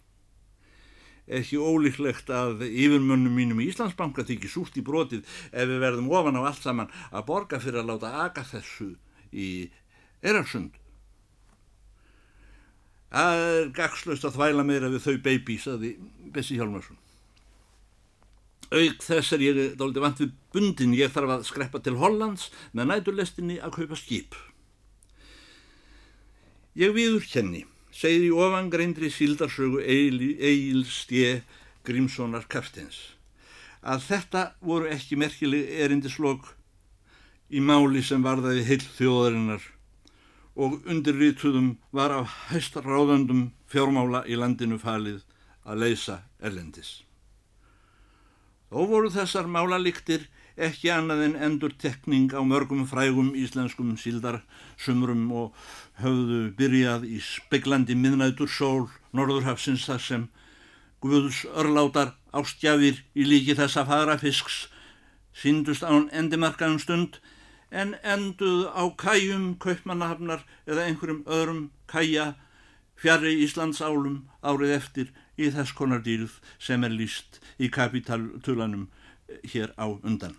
Ekki 1.40 1.60
ólíklegt 1.62 2.32
að 2.34 2.64
yfirmönnum 2.66 3.36
mínum 3.38 3.60
í 3.62 3.70
Íslandsbanka 3.70 4.26
þykir 4.26 4.50
súrt 4.50 4.78
í 4.80 4.86
brotið 4.86 5.26
ef 5.52 5.70
við 5.70 5.84
verðum 5.84 6.10
ofan 6.10 6.40
á 6.42 6.50
allt 6.50 6.64
saman 6.64 6.94
að 7.12 7.28
borga 7.28 7.62
fyrir 7.62 7.84
að 7.84 7.92
láta 7.92 8.14
aga 8.26 8.46
þessu 8.50 8.94
í 9.30 9.50
Erarsund. 10.26 10.74
Það 13.10 13.44
er 13.44 13.70
gagslaust 13.74 14.26
að 14.26 14.36
þvæla 14.38 14.66
meira 14.66 14.90
við 14.94 15.06
þau 15.06 15.22
baby, 15.26 15.58
saði 15.62 15.96
Bessi 16.34 16.58
Hjálmarsson. 16.58 16.98
Auk 18.70 19.02
þess 19.02 19.34
er 19.34 19.42
ég 19.42 19.60
dálítið 19.80 20.04
vant 20.04 20.20
við 20.22 20.34
bundin, 20.54 20.94
ég 20.94 21.10
þarf 21.14 21.32
að 21.34 21.48
skreppa 21.48 21.82
til 21.82 21.96
Hollands 21.98 22.50
með 22.78 22.92
næturlestinni 22.92 23.58
að 23.66 23.80
kaupa 23.80 23.98
skip. 23.98 24.38
Ég 26.78 26.94
viður 26.94 27.26
kenni, 27.26 27.64
segir 27.90 28.28
í 28.28 28.36
ofangreindri 28.36 29.10
síldarsögu 29.10 29.82
Egil 29.82 30.84
Stje 30.86 31.42
Grímssonar 31.88 32.46
Karstens, 32.52 33.00
að 33.82 34.06
þetta 34.06 34.46
voru 34.62 34.92
ekki 34.94 35.18
merkileg 35.18 35.74
erindislokk 35.82 36.54
í 37.50 37.66
máli 37.66 38.06
sem 38.06 38.22
varðaði 38.22 38.68
heil 38.70 38.82
þjóðarinnar 38.86 39.66
og 40.60 40.86
undirrituðum 40.86 41.74
var 41.96 42.14
af 42.14 42.38
hæstaráðandum 42.52 43.48
fjármála 43.72 44.28
í 44.30 44.38
landinu 44.38 44.78
falið 44.78 45.24
að 45.66 45.86
leysa 45.88 46.22
erlendis. 46.38 47.00
Þó 48.70 48.86
voru 48.86 49.10
þessar 49.10 49.48
málalíktir 49.50 50.28
ekki 50.60 50.92
annað 50.94 51.24
en 51.26 51.36
endur 51.48 51.74
tekning 51.82 52.34
á 52.36 52.42
mörgum 52.46 52.84
frægum 52.90 53.32
íslenskum 53.34 53.96
síldarsumrum 53.98 55.24
og 55.42 55.56
höfðu 56.04 56.42
byrjað 56.60 57.08
í 57.10 57.18
speglandi 57.24 57.96
miðnætur 57.98 58.52
sól 58.52 58.90
norðurhafsins 59.16 59.88
þar 59.90 60.04
sem 60.06 60.28
Guðs 61.00 61.46
örlátar 61.56 62.12
ástjafir 62.36 63.00
í 63.16 63.26
líki 63.26 63.56
þessa 63.56 63.86
fara 63.88 64.18
fisks 64.20 64.68
síndust 65.42 65.86
án 65.88 66.10
endimarkaðum 66.12 66.82
stund 66.84 67.22
en 67.72 67.96
enduð 68.04 68.68
á 68.70 68.84
kæjum 69.00 69.54
kaupmannahafnar 69.64 70.44
eða 70.68 70.86
einhverjum 70.90 71.24
öðrum 71.26 71.64
kæja 71.88 72.34
fjari 73.00 73.38
Íslandsálum 73.46 74.26
árið 74.44 74.76
eftir 74.76 75.14
í 75.40 75.48
þess 75.56 75.72
konar 75.78 76.04
dýrð 76.04 76.36
sem 76.60 76.84
er 76.84 76.92
líst 76.92 77.40
í 77.60 77.69
kapitaltulanum 77.69 78.88
hér 79.52 79.74
á 79.76 79.86
undan. 79.91 80.36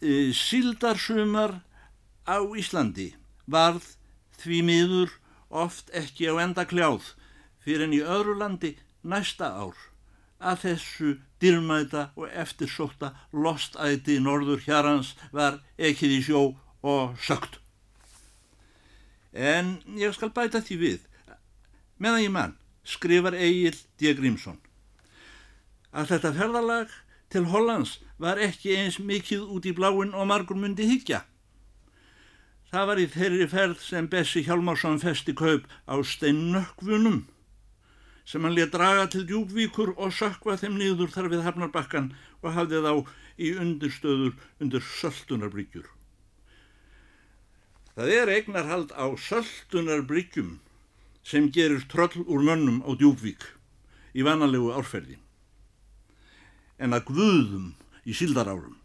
E, 0.00 0.32
Sildarsumar 0.36 1.62
á 2.28 2.38
Íslandi 2.56 3.14
varð 3.46 3.94
því 4.40 4.60
miður 4.68 5.16
oft 5.48 5.90
ekki 5.96 6.28
á 6.28 6.34
enda 6.44 6.64
kljáð 6.68 7.14
fyrir 7.64 7.86
en 7.86 7.96
í 7.96 8.02
öðru 8.04 8.36
landi 8.38 8.74
næsta 9.02 9.50
ár 9.56 9.76
að 10.44 10.60
þessu 10.64 11.10
dýrmæta 11.40 12.08
og 12.18 12.28
eftirsókta 12.28 13.12
lostæti 13.32 14.18
norður 14.20 14.64
hérans 14.66 15.14
var 15.32 15.60
ekkið 15.78 16.16
í 16.18 16.20
sjó 16.26 16.42
og 16.84 17.16
sögt. 17.20 17.60
En 19.32 19.78
ég 19.98 20.14
skal 20.14 20.30
bæta 20.34 20.60
því 20.62 20.76
við, 20.82 21.00
meðan 21.98 22.26
ég 22.26 22.34
mann, 22.34 22.56
skrifar 22.84 23.34
Egil 23.34 23.74
D. 23.98 24.12
Grímsson, 24.14 24.60
að 25.94 26.10
þetta 26.10 26.32
ferðalag 26.38 26.94
til 27.30 27.46
Hollands 27.50 27.98
var 28.18 28.40
ekki 28.42 28.74
eins 28.78 28.98
mikið 28.98 29.46
út 29.54 29.66
í 29.66 29.74
bláin 29.76 30.14
og 30.14 30.28
margur 30.30 30.58
myndi 30.58 30.86
higgja. 30.90 31.22
Það 32.70 32.88
var 32.90 33.00
í 33.02 33.06
þeirri 33.10 33.46
ferð 33.50 33.80
sem 33.86 34.08
Bessi 34.10 34.42
Hjalmarsson 34.46 34.98
festi 35.02 35.34
kaup 35.38 35.68
á 35.86 35.94
steinnökkvunum 36.02 37.22
sem 38.24 38.42
hann 38.42 38.54
létt 38.56 38.72
draga 38.72 39.04
til 39.12 39.26
djúbvíkur 39.28 39.92
og 39.94 40.14
sökva 40.16 40.56
þeim 40.58 40.78
niður 40.80 41.12
þar 41.12 41.28
við 41.32 41.44
hafnarbakkan 41.44 42.12
og 42.42 42.54
hafði 42.56 42.80
þá 42.86 42.92
í 43.36 43.50
undirstöður 43.60 44.32
undir 44.64 44.86
söltunarbryggjur. 44.94 45.86
Það 47.94 48.14
er 48.18 48.32
eignarhald 48.38 48.94
á 48.96 49.06
söltunarbryggjum 49.26 50.56
sem 51.22 51.50
gerir 51.52 51.84
tröll 51.92 52.24
úr 52.24 52.42
mönnum 52.48 52.80
á 52.82 52.90
djúbvík 52.96 53.44
í 54.14 54.24
vanalegu 54.26 54.72
árferði 54.74 55.20
en 56.84 56.96
að 56.96 57.06
guðum 57.08 57.68
í 58.04 58.16
síldarárum. 58.16 58.76